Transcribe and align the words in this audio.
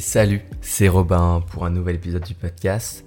Salut, 0.00 0.42
c'est 0.60 0.88
Robin 0.88 1.42
pour 1.50 1.64
un 1.64 1.70
nouvel 1.70 1.94
épisode 1.94 2.24
du 2.24 2.34
podcast. 2.34 3.02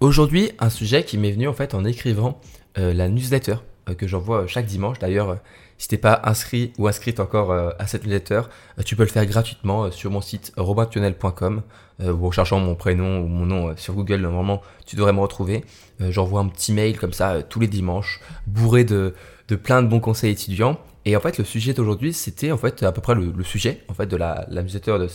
Aujourd'hui, 0.00 0.50
un 0.58 0.68
sujet 0.68 1.02
qui 1.02 1.16
m'est 1.16 1.30
venu 1.30 1.48
en 1.48 1.54
fait 1.54 1.72
en 1.72 1.86
écrivant 1.86 2.38
euh, 2.76 2.92
la 2.92 3.08
newsletter 3.08 3.56
euh, 3.88 3.94
que 3.94 4.06
j'envoie 4.06 4.46
chaque 4.46 4.66
dimanche. 4.66 4.98
D'ailleurs, 4.98 5.30
euh, 5.30 5.36
si 5.78 5.88
t'es 5.88 5.96
pas 5.96 6.20
inscrit 6.24 6.72
ou 6.76 6.86
inscrite 6.86 7.18
encore 7.18 7.52
à 7.52 7.86
cette 7.86 8.04
newsletter, 8.04 8.42
tu 8.84 8.96
peux 8.96 9.04
le 9.04 9.08
faire 9.08 9.24
gratuitement 9.26 9.90
sur 9.92 10.10
mon 10.10 10.20
site 10.20 10.52
robintunnel.com 10.56 11.62
ou 12.02 12.26
en 12.26 12.30
cherchant 12.32 12.58
mon 12.58 12.74
prénom 12.74 13.20
ou 13.20 13.28
mon 13.28 13.46
nom 13.46 13.76
sur 13.76 13.94
Google. 13.94 14.16
Normalement, 14.16 14.60
tu 14.86 14.96
devrais 14.96 15.12
me 15.12 15.20
retrouver. 15.20 15.64
J'envoie 16.00 16.40
un 16.40 16.48
petit 16.48 16.72
mail 16.72 16.98
comme 16.98 17.12
ça 17.12 17.44
tous 17.44 17.60
les 17.60 17.68
dimanches, 17.68 18.20
bourré 18.48 18.82
de, 18.82 19.14
de 19.46 19.54
plein 19.54 19.82
de 19.82 19.86
bons 19.86 20.00
conseils 20.00 20.32
étudiants. 20.32 20.80
Et 21.08 21.16
en 21.16 21.20
fait, 21.20 21.38
le 21.38 21.44
sujet 21.44 21.72
d'aujourd'hui, 21.72 22.12
c'était 22.12 22.52
en 22.52 22.58
fait 22.58 22.82
à 22.82 22.92
peu 22.92 23.00
près 23.00 23.14
le, 23.14 23.42
sujet 23.42 23.80
en 23.88 23.94
fait 23.94 24.04
de 24.04 24.16
la, 24.18 24.44
la 24.50 24.62
de, 24.62 25.08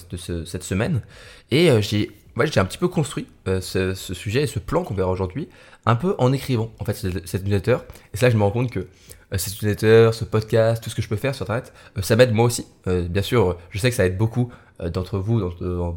cette 0.43 0.63
semaine. 0.63 1.03
Et 1.51 1.69
euh, 1.69 1.81
j'ai 1.81 2.09
ouais, 2.35 2.47
j'ai 2.47 2.59
un 2.59 2.65
petit 2.65 2.79
peu 2.79 2.87
construit 2.87 3.27
euh, 3.47 3.61
ce, 3.61 3.93
sujet 3.93 4.41
et 4.41 4.47
ce 4.47 4.57
plan 4.57 4.83
qu'on 4.83 4.95
verra 4.95 5.11
aujourd'hui, 5.11 5.49
un 5.85 5.95
peu 5.95 6.15
en 6.17 6.33
écrivant 6.33 6.71
en 6.79 6.85
fait 6.85 6.95
cette, 6.95 7.27
cette 7.27 7.43
newsletter. 7.43 7.77
Et 8.11 8.17
que 8.17 8.27
je 8.27 8.35
me 8.35 8.41
rends 8.41 8.49
compte 8.49 8.71
que 8.71 8.79
euh, 8.79 9.37
cette 9.37 9.53
newsletter, 9.61 10.09
ce 10.13 10.25
podcast, 10.25 10.83
tout 10.83 10.89
ce 10.89 10.95
que 10.95 11.03
je 11.03 11.07
peux 11.07 11.15
faire 11.15 11.35
sur 11.35 11.43
Internet, 11.43 11.71
ça 12.01 12.15
m'aide 12.15 12.33
moi 12.33 12.45
aussi. 12.45 12.65
bien 12.87 13.21
sûr, 13.21 13.59
je 13.69 13.77
sais 13.77 13.91
que 13.91 13.95
ça 13.95 14.07
aide 14.07 14.17
beaucoup 14.17 14.51
d'entre 14.79 15.19
vous, 15.19 15.47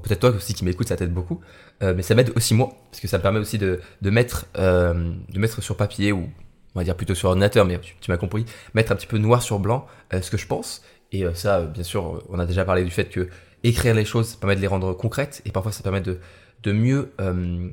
peut-être 0.03 0.21
toi 0.21 0.31
aussi 0.31 0.53
qui 0.53 0.67
m'écoute, 0.67 0.89
ça 0.89 0.97
t'aide 0.97 1.15
beaucoup, 1.15 1.41
mais 1.81 2.03
ça 2.03 2.15
m'aide 2.15 2.33
aussi 2.37 2.53
moi, 2.53 2.69
parce 2.91 3.01
que 3.01 3.09
ça 3.09 3.17
me 3.17 3.23
permet 3.23 3.39
aussi 3.39 3.57
de, 3.57 3.81
de 4.03 4.11
mettre, 4.11 4.45
de 4.55 5.39
mettre 5.39 5.63
sur 5.63 5.75
papier 5.79 6.13
ou 6.13 6.29
on 6.77 6.81
va 6.81 6.85
dire 6.85 6.95
plutôt 6.95 7.15
sur 7.15 7.31
ordinateur, 7.31 7.65
mais 7.65 7.81
tu, 8.01 8.11
m'as 8.11 8.19
compris, 8.19 8.45
mettre 8.75 8.93
un 8.93 8.97
petit 8.97 9.07
peu 9.07 9.17
noir 9.17 9.43
sur 9.43 9.59
blanc 9.59 9.87
euh, 10.13 10.21
ce 10.21 10.31
que 10.31 10.37
je 10.37 10.47
pense. 10.47 10.83
Et 11.11 11.25
euh, 11.25 11.33
ça, 11.33 11.63
bien 11.63 11.83
sûr, 11.83 12.23
on 12.29 12.39
a 12.39 12.45
déjà 12.45 12.67
parlé 12.67 12.85
du 12.85 12.91
fait 12.91 13.07
que 13.07 13.29
écrire 13.65 13.95
les 13.95 14.05
choses, 14.05 14.29
ça 14.29 14.37
permet 14.39 14.57
de 14.57 14.61
les 14.61 14.67
rendre 14.67 14.93
concrètes, 14.93 15.41
et 15.47 15.53
parfois 15.53 15.73
ça 15.73 15.83
permet 15.83 16.03
de, 16.03 16.21
de 16.63 16.73
mieux 16.73 17.13
euh, 17.19 17.71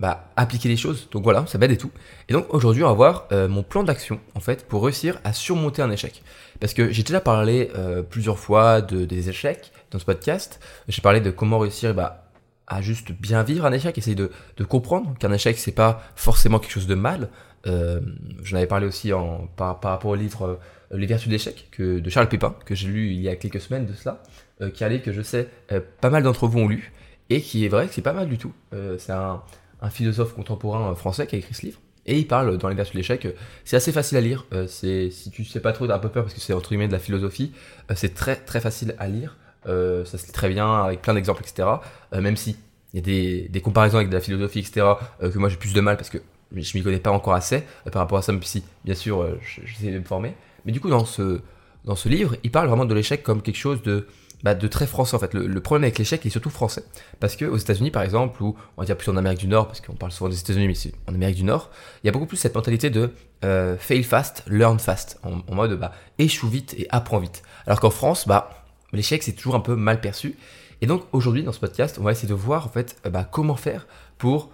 bah, 0.00 0.32
appliquer 0.34 0.68
les 0.68 0.76
choses. 0.76 1.08
Donc 1.12 1.22
voilà, 1.22 1.46
ça 1.46 1.58
m'aide 1.58 1.70
et 1.70 1.76
tout. 1.76 1.92
Et 2.28 2.32
donc 2.32 2.52
aujourd'hui, 2.52 2.82
on 2.82 2.88
va 2.88 2.94
voir 2.94 3.28
mon 3.48 3.62
plan 3.62 3.84
d'action, 3.84 4.18
en 4.34 4.40
fait, 4.40 4.66
pour 4.66 4.82
réussir 4.82 5.20
à 5.22 5.32
surmonter 5.32 5.82
un 5.82 5.90
échec. 5.92 6.22
Parce 6.58 6.74
que 6.74 6.90
j'ai 6.90 7.04
déjà 7.04 7.20
parlé 7.20 7.70
plusieurs 8.10 8.38
fois 8.38 8.80
de, 8.80 9.04
des 9.04 9.28
échecs 9.28 9.70
dans 9.92 9.98
ce 9.98 10.04
podcast. 10.04 10.58
J'ai 10.88 11.02
parlé 11.02 11.20
de 11.20 11.30
comment 11.30 11.58
réussir 11.58 11.94
bah, 11.94 12.30
à 12.66 12.80
juste 12.80 13.12
bien 13.12 13.42
vivre 13.42 13.66
un 13.66 13.72
échec, 13.72 13.98
essayer 13.98 14.16
de, 14.16 14.30
de 14.56 14.64
comprendre 14.64 15.14
qu'un 15.18 15.32
échec, 15.32 15.58
c'est 15.58 15.72
pas 15.72 16.02
forcément 16.14 16.58
quelque 16.58 16.72
chose 16.72 16.86
de 16.86 16.94
mal. 16.94 17.28
Euh, 17.66 18.00
J'en 18.42 18.56
avais 18.56 18.66
parlé 18.66 18.86
aussi 18.86 19.12
par, 19.56 19.80
rapport 19.82 20.10
au 20.10 20.14
livre 20.14 20.60
euh, 20.92 20.96
Les 20.96 21.06
Vertus 21.06 21.28
d'échec 21.28 21.68
de 21.78 22.10
Charles 22.10 22.28
Pépin, 22.28 22.54
que 22.64 22.74
j'ai 22.74 22.88
lu 22.88 23.10
il 23.10 23.20
y 23.20 23.28
a 23.28 23.36
quelques 23.36 23.60
semaines 23.60 23.86
de 23.86 23.92
cela, 23.92 24.22
euh, 24.60 24.70
qui 24.70 24.84
allait 24.84 25.00
que 25.00 25.12
je 25.12 25.22
sais 25.22 25.48
euh, 25.72 25.80
pas 26.00 26.10
mal 26.10 26.22
d'entre 26.22 26.46
vous 26.46 26.58
ont 26.58 26.68
lu, 26.68 26.92
et 27.28 27.40
qui 27.40 27.64
est 27.64 27.68
vrai 27.68 27.86
que 27.86 27.94
c'est 27.94 28.02
pas 28.02 28.12
mal 28.12 28.28
du 28.28 28.38
tout. 28.38 28.52
c'est 28.98 29.12
un, 29.12 29.42
un, 29.80 29.90
philosophe 29.90 30.34
contemporain 30.34 30.94
français 30.94 31.26
qui 31.26 31.36
a 31.36 31.38
écrit 31.38 31.54
ce 31.54 31.62
livre. 31.62 31.80
Et 32.06 32.18
il 32.18 32.26
parle 32.26 32.56
dans 32.58 32.68
les 32.68 32.74
vertus 32.74 32.94
de 32.94 32.98
l'échec, 32.98 33.28
c'est 33.64 33.76
assez 33.76 33.92
facile 33.92 34.16
à 34.16 34.20
lire. 34.20 34.46
si 34.66 35.30
tu 35.32 35.44
sais 35.44 35.60
pas 35.60 35.72
trop, 35.72 35.86
t'as 35.86 35.96
un 35.96 36.00
peu 36.00 36.08
peur 36.08 36.24
parce 36.24 36.34
que 36.34 36.40
c'est 36.40 36.52
entre 36.52 36.70
guillemets 36.70 36.88
de 36.88 36.92
la 36.92 36.98
philosophie. 36.98 37.52
c'est 37.94 38.14
très 38.14 38.36
très 38.36 38.60
facile 38.60 38.96
à 38.98 39.06
lire. 39.06 39.36
ça 39.64 40.18
se 40.18 40.26
lit 40.26 40.32
très 40.32 40.48
bien 40.48 40.82
avec 40.82 41.02
plein 41.02 41.14
d'exemples, 41.14 41.42
etc. 41.42 41.68
même 42.12 42.36
si 42.36 42.56
il 42.92 42.96
y 42.96 43.46
a 43.46 43.48
des, 43.48 43.60
comparaisons 43.60 43.98
avec 43.98 44.08
de 44.08 44.14
la 44.14 44.20
philosophie, 44.20 44.58
etc. 44.58 44.86
que 45.20 45.38
moi 45.38 45.48
j'ai 45.48 45.56
plus 45.56 45.74
de 45.74 45.80
mal 45.80 45.96
parce 45.96 46.10
que 46.10 46.18
je 46.54 46.76
m'y 46.76 46.82
connais 46.82 46.98
pas 46.98 47.10
encore 47.10 47.34
assez 47.34 47.64
euh, 47.86 47.90
par 47.90 48.02
rapport 48.02 48.18
à 48.18 48.22
ça, 48.22 48.32
même 48.32 48.42
si, 48.42 48.64
bien 48.84 48.94
sûr, 48.94 49.22
euh, 49.22 49.38
j'essaie 49.64 49.92
de 49.92 49.98
me 49.98 50.04
former. 50.04 50.34
Mais 50.64 50.72
du 50.72 50.80
coup, 50.80 50.90
dans 50.90 51.04
ce, 51.04 51.40
dans 51.84 51.96
ce 51.96 52.08
livre, 52.08 52.36
il 52.42 52.50
parle 52.50 52.68
vraiment 52.68 52.84
de 52.84 52.94
l'échec 52.94 53.22
comme 53.22 53.42
quelque 53.42 53.56
chose 53.56 53.82
de, 53.82 54.06
bah, 54.42 54.54
de 54.54 54.68
très 54.68 54.86
français 54.86 55.16
en 55.16 55.18
fait. 55.18 55.34
Le, 55.34 55.60
problème 55.60 55.84
avec 55.84 55.98
l'échec 55.98 56.24
est 56.24 56.30
surtout 56.30 56.50
français. 56.50 56.84
Parce 57.18 57.36
que 57.36 57.44
aux 57.44 57.56
États-Unis 57.56 57.90
par 57.90 58.02
exemple, 58.02 58.42
ou 58.42 58.56
on 58.76 58.82
va 58.82 58.86
dire 58.86 58.96
plus 58.96 59.10
en 59.10 59.16
Amérique 59.16 59.40
du 59.40 59.48
Nord, 59.48 59.66
parce 59.66 59.80
qu'on 59.80 59.94
parle 59.94 60.12
souvent 60.12 60.30
des 60.30 60.38
États-Unis, 60.38 60.66
mais 60.66 60.74
c'est 60.74 60.92
en 61.06 61.14
Amérique 61.14 61.36
du 61.36 61.44
Nord, 61.44 61.70
il 62.02 62.06
y 62.06 62.08
a 62.08 62.12
beaucoup 62.12 62.26
plus 62.26 62.36
cette 62.36 62.54
mentalité 62.54 62.90
de 62.90 63.10
euh, 63.44 63.76
fail 63.78 64.02
fast, 64.02 64.42
learn 64.46 64.78
fast, 64.78 65.20
en, 65.22 65.54
mode 65.54 65.78
bah, 65.78 65.92
échoue 66.18 66.48
vite 66.48 66.74
et 66.78 66.86
apprends 66.90 67.18
vite. 67.18 67.42
Alors 67.66 67.80
qu'en 67.80 67.90
France, 67.90 68.26
bah, 68.26 68.64
l'échec 68.92 69.22
c'est 69.22 69.32
toujours 69.32 69.54
un 69.54 69.60
peu 69.60 69.76
mal 69.76 70.00
perçu. 70.00 70.36
Et 70.82 70.86
donc 70.86 71.04
aujourd'hui 71.12 71.42
dans 71.42 71.52
ce 71.52 71.60
podcast, 71.60 71.98
on 72.00 72.04
va 72.04 72.12
essayer 72.12 72.28
de 72.28 72.34
voir 72.34 72.66
en 72.66 72.70
fait 72.70 72.96
bah, 73.10 73.28
comment 73.30 73.56
faire 73.56 73.86
pour 74.16 74.50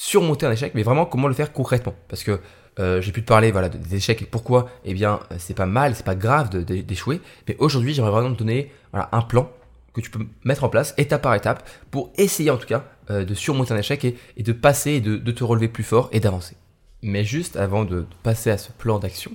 surmonter 0.00 0.46
un 0.46 0.52
échec, 0.52 0.72
mais 0.74 0.82
vraiment 0.82 1.04
comment 1.04 1.28
le 1.28 1.34
faire 1.34 1.52
concrètement. 1.52 1.94
Parce 2.08 2.24
que 2.24 2.40
euh, 2.78 3.02
j'ai 3.02 3.12
pu 3.12 3.20
te 3.20 3.26
parler 3.26 3.52
voilà, 3.52 3.68
des 3.68 3.96
échecs 3.96 4.22
et 4.22 4.24
pourquoi, 4.24 4.70
eh 4.86 4.94
bien, 4.94 5.20
euh, 5.30 5.34
c'est 5.38 5.52
pas 5.52 5.66
mal, 5.66 5.94
c'est 5.94 6.06
pas 6.06 6.14
grave 6.14 6.48
d'échouer. 6.48 7.20
Mais 7.46 7.56
aujourd'hui, 7.58 7.92
j'aimerais 7.92 8.10
vraiment 8.10 8.32
te 8.32 8.38
donner 8.38 8.72
voilà, 8.92 9.10
un 9.12 9.20
plan 9.20 9.52
que 9.92 10.00
tu 10.00 10.08
peux 10.08 10.24
mettre 10.42 10.64
en 10.64 10.70
place 10.70 10.94
étape 10.96 11.20
par 11.20 11.34
étape 11.34 11.68
pour 11.90 12.12
essayer 12.16 12.50
en 12.50 12.56
tout 12.56 12.66
cas 12.66 12.84
euh, 13.10 13.26
de 13.26 13.34
surmonter 13.34 13.74
un 13.74 13.76
échec 13.76 14.02
et, 14.06 14.42
de 14.42 14.52
passer 14.52 14.92
et 14.92 15.00
de, 15.02 15.18
te 15.32 15.44
relever 15.44 15.68
plus 15.68 15.84
fort 15.84 16.08
et 16.12 16.20
d'avancer. 16.20 16.56
Mais 17.02 17.22
juste 17.22 17.58
avant 17.58 17.84
de, 17.84 18.06
passer 18.22 18.50
à 18.50 18.56
ce 18.56 18.72
plan 18.72 19.00
d'action, 19.00 19.32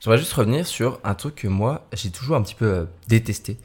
j'aimerais 0.00 0.18
juste 0.18 0.32
revenir 0.32 0.66
sur 0.66 0.98
un 1.04 1.14
truc 1.14 1.36
que 1.36 1.46
moi 1.46 1.86
j'ai 1.92 2.10
toujours 2.10 2.34
un 2.34 2.42
petit 2.42 2.56
peu 2.56 2.88
détesté. 3.06 3.58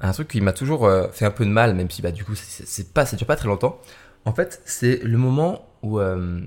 Un 0.00 0.10
truc 0.10 0.26
qui 0.26 0.40
m'a 0.40 0.52
toujours 0.52 0.90
fait 1.12 1.24
un 1.24 1.30
peu 1.30 1.44
de 1.44 1.50
mal, 1.50 1.74
même 1.74 1.88
si 1.88 2.02
bah, 2.02 2.10
du 2.10 2.24
coup 2.24 2.34
c'est 2.34 2.92
pas, 2.92 3.06
ça 3.06 3.16
dure 3.16 3.28
pas 3.28 3.36
très 3.36 3.46
longtemps. 3.46 3.80
En 4.24 4.32
fait, 4.32 4.62
c'est 4.64 5.02
le 5.04 5.18
moment 5.18 5.68
où, 5.84 6.00
euh, 6.00 6.40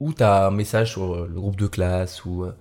où 0.00 0.12
tu 0.12 0.22
as 0.22 0.46
un 0.46 0.50
message 0.50 0.92
sur 0.92 1.14
euh, 1.14 1.28
le 1.28 1.40
groupe 1.40 1.56
de 1.56 1.66
classe 1.66 2.24
ou 2.24 2.44
euh, 2.44 2.52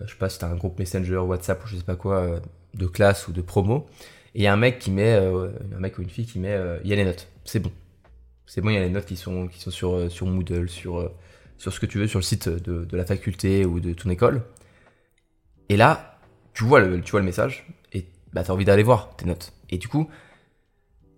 je 0.00 0.10
sais 0.10 0.18
pas 0.18 0.28
si 0.28 0.38
tu 0.38 0.44
as 0.44 0.48
un 0.48 0.56
groupe 0.56 0.78
Messenger, 0.78 1.18
WhatsApp 1.18 1.62
ou 1.62 1.68
je 1.68 1.76
sais 1.76 1.84
pas 1.84 1.96
quoi 1.96 2.40
de 2.74 2.86
classe 2.86 3.28
ou 3.28 3.32
de 3.32 3.42
promo 3.42 3.88
et 4.34 4.40
il 4.40 4.42
y 4.42 4.46
a 4.46 4.52
un 4.52 4.56
mec 4.56 4.78
qui 4.78 4.90
met 4.90 5.12
un 5.12 5.78
mec 5.78 5.98
ou 5.98 6.02
une 6.02 6.08
fille 6.08 6.26
qui 6.26 6.38
met 6.38 6.58
il 6.84 6.88
y 6.88 6.92
a 6.92 6.96
les 6.96 7.04
notes. 7.04 7.28
C'est 7.44 7.58
bon. 7.58 7.72
C'est 8.46 8.60
bon, 8.60 8.70
il 8.70 8.74
y 8.74 8.76
a 8.76 8.80
les 8.80 8.90
notes 8.90 9.06
qui 9.06 9.16
sont 9.16 9.48
qui 9.48 9.60
sont 9.60 9.70
sur 9.70 10.10
sur 10.10 10.26
Moodle, 10.26 10.68
sur 10.68 11.10
sur 11.58 11.72
ce 11.72 11.80
que 11.80 11.86
tu 11.86 11.98
veux 11.98 12.06
sur 12.06 12.20
le 12.20 12.24
site 12.24 12.48
de, 12.48 12.84
de 12.84 12.96
la 12.96 13.04
faculté 13.04 13.66
ou 13.66 13.80
de 13.80 13.92
ton 13.92 14.08
école. 14.08 14.42
Et 15.68 15.76
là, 15.76 16.18
tu 16.54 16.64
vois 16.64 16.80
le 16.80 17.00
tu 17.02 17.10
vois 17.10 17.20
le 17.20 17.26
message 17.26 17.66
et 17.92 18.06
bah 18.32 18.44
tu 18.44 18.50
as 18.50 18.54
envie 18.54 18.64
d'aller 18.64 18.84
voir 18.84 19.16
tes 19.16 19.26
notes. 19.26 19.52
Et 19.68 19.78
du 19.78 19.88
coup, 19.88 20.08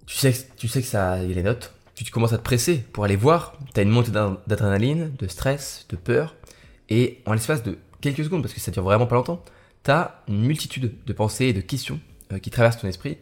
tu 0.06 0.16
sais 0.16 0.34
tu 0.56 0.66
sais 0.66 0.80
que 0.80 0.88
ça 0.88 1.22
y 1.22 1.30
a 1.30 1.34
les 1.34 1.42
notes 1.42 1.74
tu 1.94 2.10
commences 2.10 2.32
à 2.32 2.38
te 2.38 2.42
presser 2.42 2.78
pour 2.92 3.04
aller 3.04 3.16
voir, 3.16 3.58
tu 3.74 3.80
as 3.80 3.82
une 3.82 3.90
montée 3.90 4.10
d'adrénaline, 4.10 5.14
de 5.18 5.26
stress, 5.26 5.86
de 5.88 5.96
peur, 5.96 6.36
et 6.88 7.22
en 7.26 7.32
l'espace 7.32 7.62
de 7.62 7.78
quelques 8.00 8.24
secondes, 8.24 8.42
parce 8.42 8.54
que 8.54 8.60
ça 8.60 8.70
dure 8.70 8.82
vraiment 8.82 9.06
pas 9.06 9.16
longtemps, 9.16 9.44
tu 9.84 9.90
as 9.90 10.22
une 10.28 10.44
multitude 10.44 10.94
de 11.04 11.12
pensées 11.12 11.46
et 11.46 11.52
de 11.52 11.60
questions 11.60 12.00
euh, 12.32 12.38
qui 12.38 12.50
traversent 12.50 12.78
ton 12.78 12.88
esprit, 12.88 13.18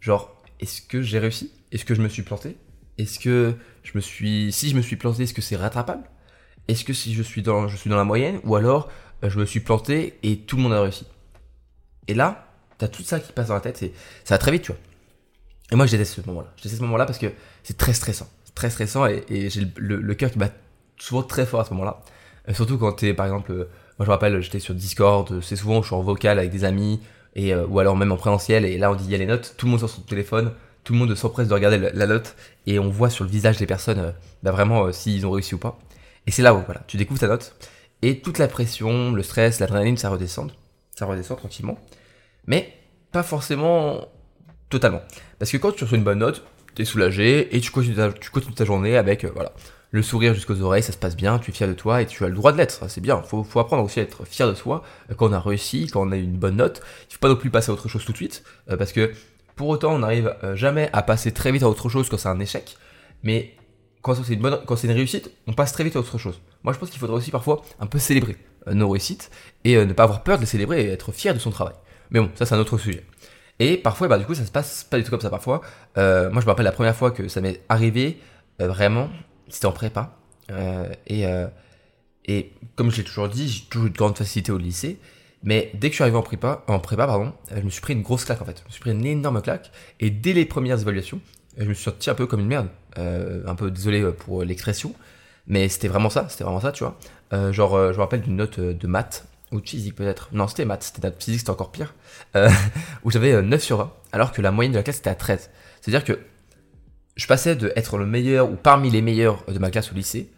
genre, 0.00 0.36
est-ce 0.60 0.82
que 0.82 1.02
j'ai 1.02 1.18
réussi? 1.18 1.52
Est-ce 1.72 1.84
que 1.84 1.94
je 1.94 2.02
me 2.02 2.08
suis 2.08 2.22
planté? 2.22 2.56
Est-ce 2.98 3.18
que 3.18 3.54
je 3.82 3.92
me 3.94 4.00
suis... 4.00 4.52
Si 4.52 4.70
je 4.70 4.76
me 4.76 4.82
suis 4.82 4.96
planté, 4.96 5.24
est-ce 5.24 5.34
que 5.34 5.42
c'est 5.42 5.56
rattrapable? 5.56 6.04
Est-ce 6.68 6.84
que 6.84 6.92
si 6.92 7.14
je 7.14 7.22
suis 7.22 7.42
dans, 7.42 7.66
je 7.68 7.76
suis 7.76 7.90
dans 7.90 7.96
la 7.96 8.04
moyenne? 8.04 8.40
Ou 8.44 8.54
alors, 8.56 8.88
euh, 9.24 9.30
je 9.30 9.38
me 9.38 9.46
suis 9.46 9.60
planté 9.60 10.18
et 10.22 10.38
tout 10.38 10.56
le 10.56 10.62
monde 10.62 10.72
a 10.72 10.82
réussi. 10.82 11.06
Et 12.08 12.14
là, 12.14 12.48
tu 12.78 12.84
as 12.84 12.88
tout 12.88 13.02
ça 13.02 13.20
qui 13.20 13.32
passe 13.32 13.48
dans 13.48 13.54
la 13.54 13.60
tête, 13.60 13.82
et 13.82 13.92
ça 14.24 14.34
va 14.34 14.38
très 14.38 14.52
vite, 14.52 14.62
tu 14.62 14.72
vois. 14.72 14.80
Et 15.72 15.74
moi, 15.74 15.86
je 15.86 15.92
déteste 15.92 16.14
ce 16.14 16.26
moment-là. 16.26 16.52
Je 16.56 16.62
déteste 16.62 16.78
ce 16.78 16.84
moment-là 16.84 17.06
parce 17.06 17.18
que 17.18 17.32
c'est 17.64 17.78
très 17.78 17.94
stressant. 17.94 18.28
très 18.54 18.68
stressant 18.68 19.06
et, 19.06 19.48
j'ai 19.48 19.66
le, 19.76 20.14
cœur 20.14 20.30
qui 20.30 20.38
bat 20.38 20.50
souvent 20.98 21.22
très 21.22 21.46
fort 21.46 21.60
à 21.60 21.64
ce 21.64 21.70
moment-là. 21.70 22.02
Euh, 22.48 22.54
surtout 22.54 22.76
quand 22.76 22.92
tu 22.92 23.08
es, 23.08 23.14
par 23.14 23.24
exemple, 23.24 23.50
euh, 23.52 23.68
moi 23.98 24.00
je 24.00 24.04
me 24.04 24.10
rappelle, 24.10 24.40
j'étais 24.42 24.58
sur 24.58 24.74
Discord, 24.74 25.40
c'est 25.40 25.56
souvent 25.56 25.80
je 25.80 25.86
suis 25.86 25.94
en 25.94 26.02
vocal 26.02 26.38
avec 26.38 26.50
des 26.50 26.64
amis, 26.64 27.00
et, 27.34 27.54
euh, 27.54 27.66
ou 27.66 27.78
alors 27.78 27.96
même 27.96 28.12
en 28.12 28.16
présentiel, 28.16 28.64
et 28.64 28.76
là 28.76 28.90
on 28.90 28.94
dit 28.94 29.04
il 29.04 29.10
y 29.10 29.14
a 29.14 29.18
les 29.18 29.26
notes, 29.26 29.54
tout 29.56 29.66
le 29.66 29.70
monde 29.70 29.78
sur 29.78 29.88
son 29.88 30.02
téléphone, 30.02 30.52
tout 30.84 30.92
le 30.92 30.98
monde 30.98 31.14
s'empresse 31.14 31.48
de 31.48 31.54
regarder 31.54 31.78
la, 31.78 32.06
note, 32.06 32.34
et 32.66 32.78
on 32.78 32.90
voit 32.90 33.10
sur 33.10 33.24
le 33.24 33.30
visage 33.30 33.56
des 33.56 33.66
personnes 33.66 34.12
bah, 34.42 34.50
vraiment 34.50 34.92
s'ils 34.92 35.24
ont 35.24 35.30
réussi 35.30 35.54
ou 35.54 35.58
pas. 35.58 35.78
Et 36.26 36.32
c'est 36.32 36.42
là 36.42 36.52
où 36.54 36.60
voilà, 36.66 36.82
tu 36.86 36.96
découvres 36.96 37.20
ta 37.20 37.28
note, 37.28 37.54
et 38.02 38.20
toute 38.20 38.38
la 38.38 38.48
pression, 38.48 39.12
le 39.12 39.22
stress, 39.22 39.60
l'adrénaline, 39.60 39.96
ça 39.96 40.10
redescend, 40.10 40.50
ça 40.94 41.06
redescend 41.06 41.38
tranquillement. 41.38 41.78
Mais 42.46 42.74
pas 43.12 43.22
forcément 43.22 44.08
totalement. 44.72 45.02
Parce 45.38 45.50
que 45.50 45.58
quand 45.58 45.72
tu 45.72 45.84
reçois 45.84 45.98
une 45.98 46.04
bonne 46.04 46.18
note, 46.18 46.42
tu 46.74 46.82
es 46.82 46.84
soulagé 46.84 47.54
et 47.54 47.60
tu 47.60 47.70
continues 47.70 47.94
ta, 47.94 48.10
ta 48.10 48.64
journée 48.64 48.96
avec 48.96 49.24
euh, 49.24 49.30
voilà, 49.34 49.52
le 49.90 50.02
sourire 50.02 50.34
jusqu'aux 50.34 50.60
oreilles, 50.62 50.82
ça 50.82 50.92
se 50.92 50.96
passe 50.96 51.14
bien, 51.14 51.38
tu 51.38 51.50
es 51.50 51.54
fier 51.54 51.68
de 51.68 51.74
toi 51.74 52.00
et 52.00 52.06
tu 52.06 52.24
as 52.24 52.28
le 52.28 52.34
droit 52.34 52.52
de 52.52 52.56
l'être, 52.56 52.88
c'est 52.88 53.02
bien. 53.02 53.22
Faut, 53.22 53.44
faut 53.44 53.60
apprendre 53.60 53.84
aussi 53.84 54.00
à 54.00 54.02
être 54.02 54.24
fier 54.24 54.48
de 54.48 54.54
soi 54.54 54.82
euh, 55.10 55.14
quand 55.14 55.28
on 55.28 55.32
a 55.32 55.40
réussi, 55.40 55.86
quand 55.86 56.06
on 56.06 56.10
a 56.10 56.16
une 56.16 56.36
bonne 56.36 56.56
note. 56.56 56.80
Il 57.08 57.12
faut 57.12 57.20
pas 57.20 57.28
non 57.28 57.36
plus 57.36 57.50
passer 57.50 57.70
à 57.70 57.74
autre 57.74 57.88
chose 57.88 58.04
tout 58.04 58.12
de 58.12 58.16
suite, 58.16 58.42
euh, 58.70 58.76
parce 58.76 58.92
que 58.92 59.12
pour 59.54 59.68
autant 59.68 59.94
on 59.94 59.98
n'arrive 59.98 60.34
jamais 60.54 60.88
à 60.94 61.02
passer 61.02 61.30
très 61.30 61.52
vite 61.52 61.62
à 61.62 61.68
autre 61.68 61.90
chose 61.90 62.08
quand 62.08 62.16
c'est 62.16 62.30
un 62.30 62.40
échec, 62.40 62.78
mais 63.22 63.54
quand 64.00 64.14
c'est 64.14 64.32
une 64.32 64.40
bonne, 64.40 64.58
quand 64.66 64.76
c'est 64.76 64.88
une 64.88 64.94
réussite, 64.94 65.30
on 65.46 65.52
passe 65.52 65.72
très 65.72 65.84
vite 65.84 65.94
à 65.94 66.00
autre 66.00 66.16
chose. 66.16 66.40
Moi 66.62 66.72
je 66.72 66.78
pense 66.78 66.88
qu'il 66.88 66.98
faudrait 66.98 67.18
aussi 67.18 67.30
parfois 67.30 67.62
un 67.78 67.86
peu 67.86 67.98
célébrer 67.98 68.38
nos 68.66 68.88
réussites 68.88 69.30
et 69.64 69.76
ne 69.84 69.92
pas 69.92 70.04
avoir 70.04 70.22
peur 70.22 70.38
de 70.38 70.42
les 70.42 70.46
célébrer 70.46 70.86
et 70.86 70.88
être 70.88 71.12
fier 71.12 71.34
de 71.34 71.38
son 71.38 71.50
travail. 71.50 71.74
Mais 72.10 72.20
bon, 72.20 72.30
ça 72.34 72.46
c'est 72.46 72.54
un 72.54 72.58
autre 72.58 72.78
sujet. 72.78 73.04
Et 73.58 73.76
parfois, 73.76 74.08
bah, 74.08 74.18
du 74.18 74.24
coup, 74.24 74.34
ça 74.34 74.44
se 74.44 74.50
passe 74.50 74.84
pas 74.84 74.98
du 74.98 75.04
tout 75.04 75.10
comme 75.10 75.20
ça 75.20 75.30
parfois. 75.30 75.60
Euh, 75.98 76.30
moi, 76.30 76.40
je 76.40 76.46
me 76.46 76.50
rappelle 76.50 76.64
la 76.64 76.72
première 76.72 76.96
fois 76.96 77.10
que 77.10 77.28
ça 77.28 77.40
m'est 77.40 77.60
arrivé, 77.68 78.18
euh, 78.60 78.68
vraiment, 78.68 79.08
c'était 79.48 79.66
en 79.66 79.72
prépa. 79.72 80.16
Euh, 80.50 80.88
et, 81.06 81.24
et 82.24 82.52
comme 82.76 82.90
je 82.90 82.98
l'ai 82.98 83.04
toujours 83.04 83.28
dit, 83.28 83.48
j'ai 83.48 83.64
toujours 83.64 83.86
eu 83.86 83.90
de 83.90 83.96
grande 83.96 84.16
facilité 84.16 84.52
au 84.52 84.58
lycée. 84.58 84.98
Mais 85.44 85.70
dès 85.74 85.88
que 85.88 85.92
je 85.92 85.96
suis 85.96 86.02
arrivé 86.02 86.16
en 86.16 86.22
prépa, 86.22 86.64
en 86.68 86.78
prépa 86.78 87.06
pardon, 87.06 87.32
je 87.54 87.62
me 87.62 87.70
suis 87.70 87.80
pris 87.80 87.94
une 87.94 88.02
grosse 88.02 88.24
claque 88.24 88.40
en 88.42 88.44
fait. 88.44 88.58
Je 88.60 88.64
me 88.64 88.70
suis 88.70 88.80
pris 88.80 88.92
une 88.92 89.04
énorme 89.04 89.42
claque. 89.42 89.70
Et 90.00 90.10
dès 90.10 90.32
les 90.32 90.44
premières 90.44 90.80
évaluations, 90.80 91.20
je 91.56 91.64
me 91.64 91.74
suis 91.74 91.84
senti 91.84 92.10
un 92.10 92.14
peu 92.14 92.26
comme 92.26 92.40
une 92.40 92.46
merde. 92.46 92.68
Un 92.96 93.54
peu 93.54 93.70
désolé 93.70 94.04
pour 94.12 94.44
l'expression, 94.44 94.94
mais 95.46 95.68
c'était 95.68 95.88
vraiment 95.88 96.10
ça, 96.10 96.28
c'était 96.28 96.44
vraiment 96.44 96.60
ça, 96.60 96.72
tu 96.72 96.84
vois. 96.84 97.52
Genre, 97.52 97.92
je 97.92 97.96
me 97.96 98.00
rappelle 98.00 98.20
d'une 98.20 98.36
note 98.36 98.60
de 98.60 98.86
maths, 98.86 99.26
ou 99.52 99.60
de 99.60 99.68
physique 99.68 99.94
peut-être. 99.94 100.28
Non, 100.32 100.48
c'était 100.48 100.64
maths, 100.64 100.82
c'était 100.82 101.08
de 101.08 101.14
physique, 101.18 101.40
c'était 101.40 101.50
encore 101.50 101.72
pire. 101.72 101.94
où 103.04 103.10
j'avais 103.10 103.40
9 103.42 103.62
sur 103.62 103.78
20, 103.78 103.92
alors 104.12 104.32
que 104.32 104.42
la 104.42 104.50
moyenne 104.50 104.72
de 104.72 104.78
la 104.78 104.82
classe 104.82 104.98
était 104.98 105.10
à 105.10 105.14
13. 105.14 105.50
C'est-à-dire 105.80 106.04
que 106.04 106.18
je 107.16 107.26
passais 107.26 107.56
de 107.56 107.72
être 107.76 107.98
le 107.98 108.06
meilleur 108.06 108.50
ou 108.50 108.56
parmi 108.56 108.90
les 108.90 109.02
meilleurs 109.02 109.44
de 109.46 109.58
ma 109.58 109.70
classe 109.70 109.92
au 109.92 109.94
lycée 109.94 110.32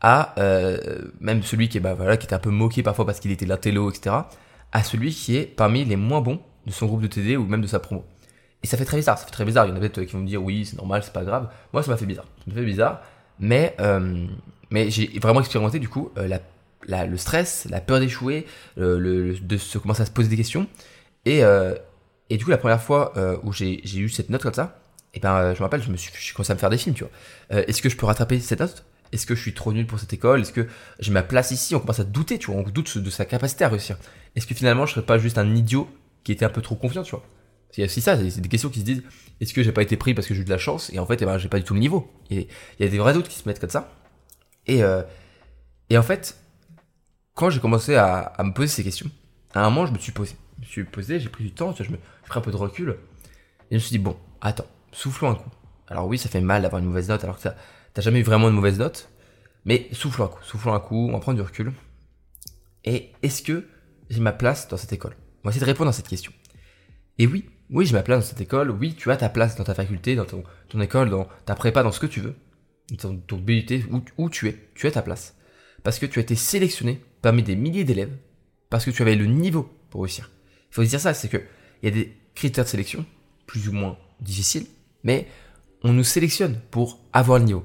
à 0.00 0.34
même 1.20 1.42
celui 1.42 1.68
qui, 1.68 1.80
bah, 1.80 1.94
voilà, 1.94 2.16
qui 2.16 2.26
était 2.26 2.34
un 2.34 2.40
peu 2.40 2.50
moqué 2.50 2.82
parfois 2.82 3.06
parce 3.06 3.20
qu'il 3.20 3.30
était 3.30 3.46
l'intello, 3.46 3.90
etc., 3.90 4.16
à 4.72 4.82
celui 4.82 5.12
qui 5.12 5.36
est 5.36 5.46
parmi 5.46 5.84
les 5.84 5.96
moins 5.96 6.20
bons 6.20 6.40
de 6.66 6.72
son 6.72 6.86
groupe 6.86 7.00
de 7.00 7.06
TD 7.06 7.36
ou 7.36 7.46
même 7.46 7.62
de 7.62 7.66
sa 7.66 7.78
promo. 7.78 8.04
Et 8.62 8.66
ça 8.66 8.76
fait 8.76 8.84
très 8.84 8.96
bizarre, 8.96 9.18
ça 9.18 9.24
fait 9.24 9.30
très 9.30 9.44
bizarre. 9.44 9.66
Il 9.66 9.70
y 9.70 9.72
en 9.72 9.76
a 9.76 9.78
peut-être 9.78 10.02
qui 10.02 10.12
vont 10.12 10.20
me 10.20 10.26
dire 10.26 10.42
oui, 10.42 10.64
c'est 10.66 10.76
normal, 10.76 11.02
c'est 11.02 11.12
pas 11.12 11.24
grave. 11.24 11.48
Moi, 11.72 11.82
ça 11.82 11.90
m'a 11.90 11.96
fait 11.96 12.06
bizarre. 12.06 12.26
Ça 12.38 12.44
m'a 12.48 12.54
fait 12.54 12.64
bizarre. 12.64 13.00
Mais, 13.38 13.76
euh, 13.80 14.26
mais 14.70 14.90
j'ai 14.90 15.18
vraiment 15.20 15.40
expérimenté 15.40 15.78
du 15.78 15.88
coup 15.88 16.10
euh, 16.18 16.26
le 16.86 17.16
stress, 17.16 17.66
la 17.70 17.80
peur 17.80 18.00
d'échouer, 18.00 18.46
de 18.76 19.56
se 19.58 19.78
commencer 19.78 20.02
à 20.02 20.06
se 20.06 20.10
poser 20.10 20.28
des 20.28 20.36
questions. 20.36 20.66
Et, 21.24 21.42
euh, 21.44 21.74
du 22.30 22.44
coup, 22.44 22.50
la 22.50 22.58
première 22.58 22.82
fois 22.82 23.12
où 23.42 23.52
j'ai 23.52 23.98
eu 23.98 24.08
cette 24.08 24.30
note 24.30 24.42
comme 24.42 24.54
ça, 24.54 24.80
et 25.14 25.18
eh 25.18 25.20
ben, 25.20 25.54
je 25.54 25.60
me 25.60 25.62
rappelle, 25.62 25.82
je 25.82 25.90
me 25.90 25.96
suis, 25.96 26.34
commencé 26.34 26.52
à 26.52 26.54
me 26.54 26.60
faire 26.60 26.68
des 26.68 26.76
films, 26.76 26.94
tu 26.94 27.04
vois. 27.04 27.62
Est-ce 27.62 27.80
que 27.80 27.88
je 27.88 27.96
peux 27.96 28.06
rattraper 28.06 28.38
cette 28.40 28.60
note? 28.60 28.84
Est-ce 29.12 29.24
que 29.24 29.34
je 29.34 29.40
suis 29.40 29.54
trop 29.54 29.72
nul 29.72 29.86
pour 29.86 29.98
cette 29.98 30.12
école? 30.12 30.42
Est-ce 30.42 30.52
que 30.52 30.66
j'ai 30.98 31.12
ma 31.12 31.22
place 31.22 31.50
ici? 31.52 31.74
On 31.74 31.80
commence 31.80 32.00
à 32.00 32.04
douter, 32.04 32.38
tu 32.38 32.50
vois. 32.50 32.60
On 32.60 32.68
doute 32.68 32.98
de 32.98 33.10
sa 33.10 33.24
capacité 33.24 33.64
à 33.64 33.68
réussir. 33.68 33.96
Est-ce 34.34 34.46
que 34.46 34.54
finalement, 34.54 34.84
je 34.84 34.94
serais 34.94 35.06
pas 35.06 35.18
juste 35.18 35.38
un 35.38 35.54
idiot 35.54 35.88
qui 36.24 36.32
était 36.32 36.44
un 36.44 36.50
peu 36.50 36.60
trop 36.60 36.74
confiant, 36.74 37.02
tu 37.02 37.12
vois? 37.12 37.24
Il 37.76 37.80
y 37.80 37.82
a 37.82 37.86
aussi 37.86 38.00
ça, 38.00 38.16
c'est 38.16 38.40
des 38.40 38.48
questions 38.48 38.70
qui 38.70 38.80
se 38.80 38.84
disent 38.84 39.02
est-ce 39.40 39.52
que 39.52 39.62
j'ai 39.62 39.72
pas 39.72 39.82
été 39.82 39.96
pris 39.96 40.14
parce 40.14 40.26
que 40.26 40.34
j'ai 40.34 40.40
eu 40.40 40.44
de 40.44 40.50
la 40.50 40.58
chance? 40.58 40.90
Et 40.92 40.98
en 40.98 41.06
fait, 41.06 41.20
eh 41.20 41.26
ben, 41.26 41.36
j'ai 41.36 41.48
pas 41.48 41.58
du 41.58 41.64
tout 41.64 41.74
le 41.74 41.80
niveau. 41.80 42.10
Il 42.30 42.46
y 42.80 42.84
a 42.84 42.88
des 42.88 42.98
vrais 42.98 43.12
doutes 43.12 43.28
qui 43.28 43.38
se 43.38 43.46
mettent 43.46 43.60
comme 43.60 43.70
ça. 43.70 43.92
Euh, 44.68 45.02
et 45.90 45.98
en 45.98 46.02
fait, 46.02 46.38
quand 47.36 47.50
j'ai 47.50 47.60
commencé 47.60 47.94
à, 47.94 48.34
me 48.42 48.52
poser 48.52 48.68
ces 48.68 48.82
questions, 48.82 49.10
à 49.54 49.64
un 49.64 49.70
moment, 49.70 49.86
je 49.86 49.92
me 49.92 49.98
suis 49.98 50.10
posé. 50.10 50.34
Je 50.58 50.62
me 50.62 50.66
suis 50.66 50.84
posé, 50.84 51.20
j'ai 51.20 51.28
pris 51.28 51.44
du 51.44 51.52
temps, 51.52 51.72
je 51.72 51.82
me 51.84 51.88
j'ai 51.88 52.28
pris 52.28 52.38
un 52.38 52.42
peu 52.42 52.50
de 52.50 52.56
recul. 52.56 52.96
Et 53.70 53.72
je 53.72 53.74
me 53.74 53.80
suis 53.80 53.90
dit 53.90 53.98
bon, 53.98 54.16
attends, 54.40 54.66
soufflons 54.90 55.30
un 55.30 55.34
coup. 55.34 55.50
Alors 55.86 56.06
oui, 56.06 56.18
ça 56.18 56.28
fait 56.28 56.40
mal 56.40 56.62
d'avoir 56.62 56.80
une 56.80 56.88
mauvaise 56.88 57.08
note 57.08 57.22
alors 57.22 57.38
que 57.38 57.48
t'as 57.92 58.02
jamais 58.02 58.20
eu 58.20 58.22
vraiment 58.22 58.48
une 58.48 58.54
mauvaise 58.54 58.78
note. 58.78 59.10
Mais 59.66 59.88
soufflons 59.92 60.24
un 60.24 60.28
coup, 60.28 60.42
soufflons 60.42 60.72
un 60.72 60.80
coup, 60.80 61.08
on 61.08 61.12
va 61.12 61.18
prendre 61.18 61.36
du 61.36 61.42
recul. 61.42 61.72
Et 62.84 63.12
est-ce 63.22 63.42
que 63.42 63.68
j'ai 64.08 64.20
ma 64.20 64.32
place 64.32 64.66
dans 64.68 64.78
cette 64.78 64.94
école? 64.94 65.14
On 65.44 65.48
va 65.48 65.50
essayer 65.50 65.60
de 65.60 65.70
répondre 65.70 65.90
à 65.90 65.92
cette 65.92 66.08
question. 66.08 66.32
Et 67.18 67.26
oui, 67.26 67.50
oui, 67.68 67.84
j'ai 67.84 67.92
ma 67.92 68.02
place 68.02 68.20
dans 68.20 68.28
cette 68.30 68.40
école, 68.40 68.70
oui, 68.70 68.94
tu 68.94 69.10
as 69.10 69.16
ta 69.18 69.28
place 69.28 69.56
dans 69.56 69.64
ta 69.64 69.74
faculté, 69.74 70.16
dans 70.16 70.24
ton, 70.24 70.80
école, 70.80 71.10
dans 71.10 71.28
ta 71.44 71.54
prépa, 71.54 71.82
dans 71.82 71.92
ce 71.92 72.00
que 72.00 72.06
tu 72.06 72.20
veux, 72.20 72.34
dans 73.02 73.14
ton 73.16 73.36
BUT, 73.36 73.66
où 74.16 74.30
tu 74.30 74.48
es, 74.48 74.70
tu 74.74 74.86
as 74.86 74.92
ta 74.92 75.02
place. 75.02 75.35
Parce 75.86 76.00
que 76.00 76.06
tu 76.06 76.18
as 76.18 76.22
été 76.22 76.34
sélectionné 76.34 77.00
parmi 77.22 77.44
des 77.44 77.54
milliers 77.54 77.84
d'élèves, 77.84 78.16
parce 78.70 78.84
que 78.84 78.90
tu 78.90 79.02
avais 79.02 79.14
le 79.14 79.26
niveau 79.26 79.70
pour 79.88 80.02
réussir. 80.02 80.32
Il 80.72 80.74
faut 80.74 80.82
se 80.82 80.88
dire 80.88 80.98
ça, 80.98 81.14
c'est 81.14 81.28
que 81.28 81.36
il 81.80 81.88
y 81.88 81.92
a 81.92 81.94
des 81.94 82.12
critères 82.34 82.64
de 82.64 82.68
sélection, 82.68 83.06
plus 83.46 83.68
ou 83.68 83.72
moins 83.72 83.96
difficiles, 84.20 84.66
mais 85.04 85.28
on 85.84 85.92
nous 85.92 86.02
sélectionne 86.02 86.58
pour 86.72 86.98
avoir 87.12 87.38
le 87.38 87.44
niveau. 87.44 87.64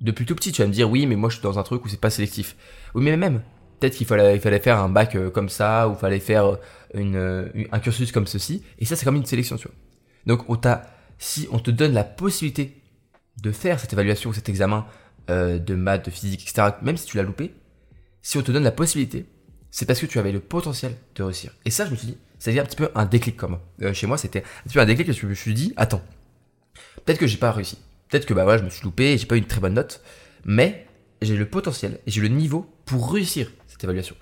Depuis 0.00 0.24
tout 0.24 0.34
petit, 0.34 0.50
tu 0.50 0.62
vas 0.62 0.66
me 0.66 0.72
dire, 0.72 0.90
oui, 0.90 1.04
mais 1.04 1.14
moi 1.14 1.28
je 1.28 1.34
suis 1.34 1.42
dans 1.42 1.58
un 1.58 1.62
truc 1.62 1.84
où 1.84 1.88
c'est 1.88 2.00
pas 2.00 2.08
sélectif. 2.08 2.56
Oui, 2.94 3.04
mais 3.04 3.18
même, 3.18 3.42
peut-être 3.78 3.96
qu'il 3.96 4.06
fallait, 4.06 4.38
faire 4.38 4.78
un 4.78 4.88
bac 4.88 5.14
euh, 5.14 5.28
comme 5.28 5.50
ça, 5.50 5.90
ou 5.90 5.94
fallait 5.94 6.20
faire 6.20 6.56
une, 6.94 7.16
euh, 7.16 7.50
un 7.70 7.80
cursus 7.80 8.12
comme 8.12 8.26
ceci, 8.26 8.62
et 8.78 8.86
ça 8.86 8.96
c'est 8.96 9.04
comme 9.04 9.16
une 9.16 9.26
sélection, 9.26 9.56
tu 9.58 9.68
vois. 9.68 9.76
Donc 10.24 10.48
on 10.48 10.58
si 11.18 11.46
on 11.52 11.58
te 11.58 11.70
donne 11.70 11.92
la 11.92 12.04
possibilité 12.04 12.80
de 13.42 13.52
faire 13.52 13.78
cette 13.78 13.92
évaluation, 13.92 14.32
cet 14.32 14.48
examen 14.48 14.86
euh, 15.30 15.58
de 15.58 15.74
maths, 15.74 16.06
de 16.06 16.10
physique, 16.10 16.42
etc., 16.42 16.70
même 16.82 16.96
si 16.96 17.06
tu 17.06 17.16
l'as 17.16 17.22
loupé, 17.22 17.54
si 18.22 18.36
on 18.38 18.42
te 18.42 18.52
donne 18.52 18.64
la 18.64 18.72
possibilité, 18.72 19.26
c'est 19.70 19.86
parce 19.86 20.00
que 20.00 20.06
tu 20.06 20.18
avais 20.18 20.32
le 20.32 20.40
potentiel 20.40 20.94
de 21.14 21.22
réussir. 21.22 21.52
Et 21.64 21.70
ça, 21.70 21.86
je 21.86 21.90
me 21.90 21.96
suis 21.96 22.06
dit, 22.08 22.18
c'est 22.38 22.58
un 22.58 22.64
petit 22.64 22.76
peu 22.76 22.90
un 22.94 23.04
déclic 23.04 23.36
comme 23.36 23.58
euh, 23.82 23.92
chez 23.92 24.06
moi, 24.06 24.18
c'était 24.18 24.40
un 24.40 24.62
petit 24.64 24.74
peu 24.74 24.80
un 24.80 24.86
déclic 24.86 25.06
parce 25.06 25.18
que 25.18 25.22
je 25.22 25.30
me 25.30 25.34
suis 25.34 25.54
dit, 25.54 25.72
attends, 25.76 26.02
peut-être 27.04 27.18
que 27.18 27.26
j'ai 27.26 27.38
pas 27.38 27.52
réussi, 27.52 27.78
peut-être 28.08 28.26
que 28.26 28.34
bah 28.34 28.58
je 28.58 28.64
me 28.64 28.70
suis 28.70 28.84
loupé, 28.84 29.18
j'ai 29.18 29.26
pas 29.26 29.36
eu 29.36 29.38
une 29.38 29.46
très 29.46 29.60
bonne 29.60 29.74
note, 29.74 30.02
mais 30.44 30.86
j'ai 31.20 31.36
le 31.36 31.48
potentiel 31.48 32.00
et 32.06 32.10
j'ai 32.10 32.20
le 32.20 32.28
niveau 32.28 32.72
pour 32.84 33.12
réussir 33.12 33.50
cette 33.66 33.82
évaluation. 33.84 34.16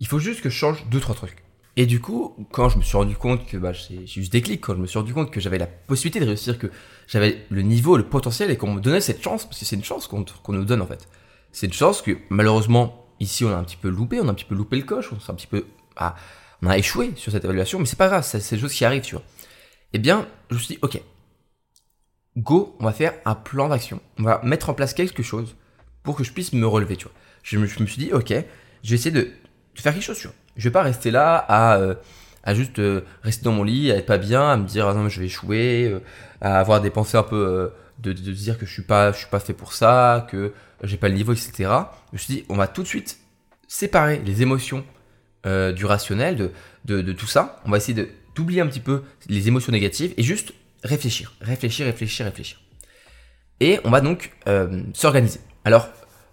Il 0.00 0.06
faut 0.06 0.18
juste 0.18 0.40
que 0.40 0.50
je 0.50 0.56
change 0.56 0.88
deux 0.90 1.00
trois 1.00 1.14
trucs. 1.14 1.42
Et 1.80 1.86
du 1.86 1.98
coup, 1.98 2.36
quand 2.52 2.68
je 2.68 2.76
me 2.76 2.82
suis 2.82 2.94
rendu 2.94 3.16
compte 3.16 3.46
que 3.46 3.56
bah, 3.56 3.72
j'ai 3.72 4.06
juste 4.06 4.30
des 4.30 4.42
clics, 4.42 4.60
quand 4.60 4.74
je 4.74 4.80
me 4.80 4.86
suis 4.86 4.98
rendu 4.98 5.14
compte 5.14 5.30
que 5.30 5.40
j'avais 5.40 5.56
la 5.56 5.66
possibilité 5.66 6.20
de 6.20 6.26
réussir, 6.26 6.58
que 6.58 6.70
j'avais 7.06 7.46
le 7.48 7.62
niveau, 7.62 7.96
le 7.96 8.04
potentiel 8.04 8.50
et 8.50 8.58
qu'on 8.58 8.74
me 8.74 8.82
donnait 8.82 9.00
cette 9.00 9.22
chance, 9.22 9.46
parce 9.46 9.58
que 9.58 9.64
c'est 9.64 9.76
une 9.76 9.82
chance 9.82 10.06
qu'on 10.06 10.52
nous 10.52 10.64
donne 10.66 10.82
en 10.82 10.86
fait. 10.86 11.08
C'est 11.52 11.68
une 11.68 11.72
chance 11.72 12.02
que 12.02 12.18
malheureusement, 12.28 13.06
ici 13.18 13.46
on 13.46 13.48
a 13.48 13.54
un 13.54 13.64
petit 13.64 13.78
peu 13.78 13.88
loupé, 13.88 14.20
on 14.20 14.28
a 14.28 14.30
un 14.30 14.34
petit 14.34 14.44
peu 14.44 14.54
loupé 14.54 14.76
le 14.76 14.82
coche, 14.82 15.10
on, 15.10 15.32
un 15.32 15.34
petit 15.34 15.46
peu, 15.46 15.64
ah, 15.96 16.16
on 16.60 16.66
a 16.66 16.76
échoué 16.76 17.12
sur 17.16 17.32
cette 17.32 17.44
évaluation, 17.44 17.78
mais 17.78 17.86
c'est 17.86 17.96
pas 17.96 18.08
grave, 18.08 18.28
c'est 18.30 18.56
des 18.56 18.60
choses 18.60 18.74
qui 18.74 18.84
arrivent, 18.84 19.00
tu 19.00 19.14
vois. 19.14 19.24
Eh 19.94 19.98
bien, 19.98 20.28
je 20.50 20.56
me 20.56 20.60
suis 20.60 20.74
dit, 20.74 20.80
ok, 20.82 21.00
go, 22.36 22.76
on 22.78 22.84
va 22.84 22.92
faire 22.92 23.14
un 23.24 23.34
plan 23.34 23.70
d'action, 23.70 24.02
on 24.18 24.24
va 24.24 24.42
mettre 24.44 24.68
en 24.68 24.74
place 24.74 24.92
quelque 24.92 25.22
chose 25.22 25.56
pour 26.02 26.14
que 26.14 26.24
je 26.24 26.32
puisse 26.32 26.52
me 26.52 26.66
relever, 26.66 26.96
tu 26.98 27.04
vois. 27.04 27.14
Je 27.42 27.56
me, 27.56 27.64
je 27.64 27.80
me 27.80 27.86
suis 27.86 28.04
dit, 28.04 28.12
ok, 28.12 28.34
je 28.82 28.90
vais 28.90 28.96
essayer 28.96 29.12
de, 29.12 29.22
de 29.22 29.80
faire 29.80 29.94
quelque 29.94 30.02
chose, 30.02 30.18
tu 30.18 30.26
vois 30.26 30.36
je 30.60 30.68
vais 30.68 30.72
pas 30.72 30.82
rester 30.82 31.10
là 31.10 31.36
à, 31.48 31.78
euh, 31.78 31.94
juste 32.48 32.78
euh, 32.78 33.00
rester 33.22 33.44
dans 33.44 33.52
mon 33.52 33.64
lit, 33.64 33.90
à 33.90 33.96
être 33.96 34.06
pas 34.06 34.18
bien, 34.18 34.50
à 34.50 34.56
me 34.58 34.66
dire 34.66 34.86
ah 34.86 34.94
non 34.94 35.08
je 35.08 35.20
vais 35.20 35.26
échouer, 35.26 35.86
euh, 35.86 36.00
à 36.42 36.60
avoir 36.60 36.82
des 36.82 36.90
pensées 36.90 37.16
un 37.16 37.22
peu 37.22 37.72
de, 37.98 38.12
dire 38.12 38.58
que 38.58 38.66
je 38.66 38.72
suis 38.72 38.82
pas 38.82 39.10
je 39.12 39.18
suis 39.18 39.28
pas 39.28 39.40
fait 39.40 39.54
pour 39.54 39.72
ça, 39.72 40.26
que 40.30 40.52
j'ai 40.82 40.98
pas 40.98 41.08
le 41.08 41.14
niveau, 41.14 41.32
etc. 41.32 41.52
Je 41.60 42.12
me 42.12 42.18
suis 42.18 42.34
dit 42.34 42.44
on 42.50 42.56
va 42.56 42.68
tout 42.68 42.82
de 42.82 42.86
suite 42.86 43.18
séparer 43.68 44.20
les 44.24 44.42
émotions 44.42 44.84
du 45.44 45.86
rationnel, 45.86 46.50
de, 46.84 47.12
tout 47.12 47.26
ça. 47.26 47.60
On 47.64 47.70
va 47.70 47.78
essayer 47.78 48.10
d'oublier 48.34 48.60
un 48.60 48.66
petit 48.66 48.80
peu 48.80 49.02
les 49.28 49.48
émotions 49.48 49.72
négatives 49.72 50.12
et 50.18 50.22
juste 50.22 50.52
réfléchir, 50.84 51.34
réfléchir, 51.40 51.86
réfléchir, 51.86 52.26
réfléchir. 52.26 52.60
Et 53.60 53.80
on 53.84 53.90
va 53.90 54.02
donc 54.02 54.32
s'organiser. 54.92 55.40
Alors 55.64 55.88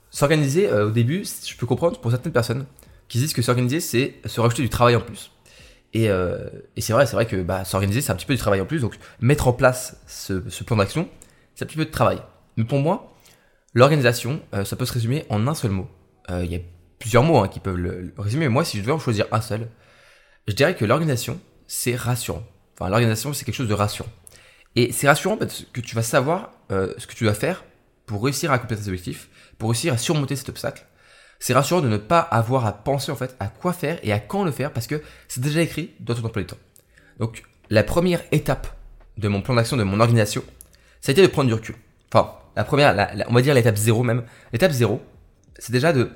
s'organiser 0.09 0.69
au 0.69 0.91
début, 0.91 1.23
je 1.23 1.55
peux 1.55 1.65
comprendre 1.65 2.01
pour 2.01 2.11
certaines 2.11 2.33
personnes 2.33 2.65
qui 3.07 3.19
disent 3.19 3.33
que 3.33 3.41
s'organiser, 3.41 3.79
c'est 3.79 4.15
se 4.25 4.39
rajouter 4.41 4.61
du 4.61 4.69
travail 4.69 4.95
en 4.95 5.01
plus. 5.01 5.31
Et, 5.93 6.09
euh, 6.09 6.49
et 6.75 6.81
c'est 6.81 6.93
vrai, 6.93 7.05
c'est 7.05 7.15
vrai 7.15 7.25
que 7.25 7.37
bah, 7.37 7.65
s'organiser, 7.65 8.01
c'est 8.01 8.11
un 8.11 8.15
petit 8.15 8.25
peu 8.25 8.33
du 8.33 8.39
travail 8.39 8.61
en 8.61 8.65
plus. 8.65 8.81
Donc 8.81 8.97
mettre 9.19 9.47
en 9.47 9.53
place 9.53 10.01
ce, 10.07 10.47
ce 10.49 10.63
plan 10.63 10.75
d'action, 10.75 11.07
c'est 11.55 11.65
un 11.65 11.67
petit 11.67 11.77
peu 11.77 11.85
de 11.85 11.91
travail. 11.91 12.19
Mais 12.57 12.65
pour 12.65 12.79
moi, 12.79 13.15
l'organisation, 13.73 14.41
euh, 14.53 14.65
ça 14.65 14.75
peut 14.75 14.85
se 14.85 14.93
résumer 14.93 15.25
en 15.29 15.47
un 15.47 15.55
seul 15.55 15.71
mot. 15.71 15.87
Euh, 16.29 16.43
il 16.43 16.51
y 16.51 16.55
a 16.55 16.59
plusieurs 16.99 17.23
mots 17.23 17.37
hein, 17.39 17.47
qui 17.47 17.59
peuvent 17.59 17.77
le, 17.77 18.13
résumer. 18.17 18.45
Mais 18.45 18.53
moi, 18.53 18.65
si 18.65 18.77
je 18.77 18.81
devais 18.81 18.91
en 18.91 18.99
choisir 18.99 19.27
un 19.31 19.41
seul, 19.41 19.67
je 20.47 20.53
dirais 20.53 20.75
que 20.75 20.85
l'organisation, 20.85 21.39
c'est 21.67 21.95
rassurant. 21.95 22.43
Enfin, 22.73 22.89
l'organisation, 22.89 23.33
c'est 23.33 23.45
quelque 23.45 23.55
chose 23.55 23.69
de 23.69 23.73
rassurant. 23.73 24.09
Et 24.75 24.91
c'est 24.91 25.07
rassurant 25.07 25.37
parce 25.37 25.65
que 25.73 25.81
tu 25.81 25.95
vas 25.95 26.03
savoir 26.03 26.51
ce 26.69 27.07
que 27.07 27.15
tu 27.15 27.23
dois 27.23 27.33
faire 27.33 27.63
pour 28.05 28.23
réussir 28.23 28.51
à 28.51 28.55
accomplir 28.55 28.79
tes 28.79 28.87
objectifs, 28.87 29.29
pour 29.57 29.71
réussir 29.71 29.93
à 29.93 29.97
surmonter 29.97 30.35
cet 30.35 30.49
obstacle 30.49 30.86
c'est 31.39 31.53
rassurant 31.53 31.81
de 31.81 31.87
ne 31.87 31.97
pas 31.97 32.19
avoir 32.19 32.65
à 32.65 32.73
penser 32.73 33.11
en 33.11 33.15
fait 33.15 33.35
à 33.39 33.47
quoi 33.47 33.73
faire 33.73 33.99
et 34.03 34.11
à 34.11 34.19
quand 34.19 34.43
le 34.43 34.51
faire 34.51 34.71
parce 34.71 34.87
que 34.87 35.01
c'est 35.27 35.41
déjà 35.41 35.61
écrit 35.61 35.91
dans 35.99 36.15
ton 36.15 36.25
emploi 36.25 36.41
du 36.41 36.47
temps. 36.47 36.57
Donc 37.19 37.43
la 37.69 37.83
première 37.83 38.21
étape 38.31 38.67
de 39.17 39.27
mon 39.27 39.41
plan 39.41 39.55
d'action, 39.55 39.77
de 39.77 39.83
mon 39.83 39.99
organisation, 39.99 40.43
ça 41.01 41.11
a 41.11 41.13
été 41.13 41.21
de 41.21 41.27
prendre 41.27 41.47
du 41.47 41.53
recul. 41.53 41.75
Enfin, 42.11 42.33
la 42.55 42.63
première, 42.63 43.09
on 43.27 43.33
va 43.33 43.41
dire 43.41 43.53
l'étape 43.53 43.75
zéro 43.75 44.03
même. 44.03 44.23
L'étape 44.51 44.71
zéro, 44.71 45.01
c'est 45.59 45.71
déjà 45.71 45.93
de, 45.93 46.09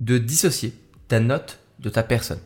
de 0.00 0.18
dissocier 0.18 0.74
ta 1.08 1.20
note 1.20 1.60
de 1.78 1.88
ta 1.88 2.02
personne. 2.02 2.40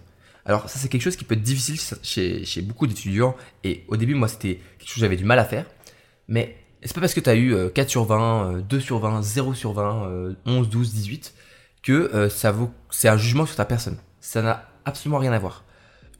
Alors 0.44 0.68
ça 0.68 0.78
c'est 0.78 0.88
quelque 0.88 1.02
chose 1.02 1.16
qui 1.16 1.25
peut 1.25 1.34
être 1.34 1.42
difficile 1.42 1.78
chez, 2.02 2.44
chez 2.44 2.62
beaucoup 2.62 2.87
d'étudiants 2.87 3.37
et 3.62 3.84
au 3.88 3.96
début 3.96 4.14
moi 4.14 4.26
c'était 4.26 4.58
quelque 4.78 4.88
chose 4.88 4.94
que 4.94 5.00
j'avais 5.00 5.16
du 5.16 5.25
mal 5.25 5.38
à 5.38 5.44
faire. 5.44 5.66
Mais 6.28 6.56
c'est 6.82 6.94
pas 6.94 7.00
parce 7.00 7.14
que 7.14 7.20
tu 7.20 7.30
as 7.30 7.37
eu 7.37 7.54
4 7.75 7.88
sur 7.88 8.04
20, 8.04 8.60
2 8.68 8.80
sur 8.80 8.99
20, 8.99 9.22
0 9.22 9.54
sur 9.54 9.72
20, 9.72 10.34
11, 10.46 10.68
12, 10.68 10.92
18 10.92 11.34
que 11.82 12.14
euh, 12.14 12.28
ça 12.28 12.54
c'est 12.90 13.08
un 13.08 13.16
jugement 13.16 13.46
sur 13.46 13.56
ta 13.56 13.64
personne. 13.64 13.96
Ça 14.20 14.42
n'a 14.42 14.68
absolument 14.84 15.18
rien 15.18 15.32
à 15.32 15.38
voir. 15.38 15.64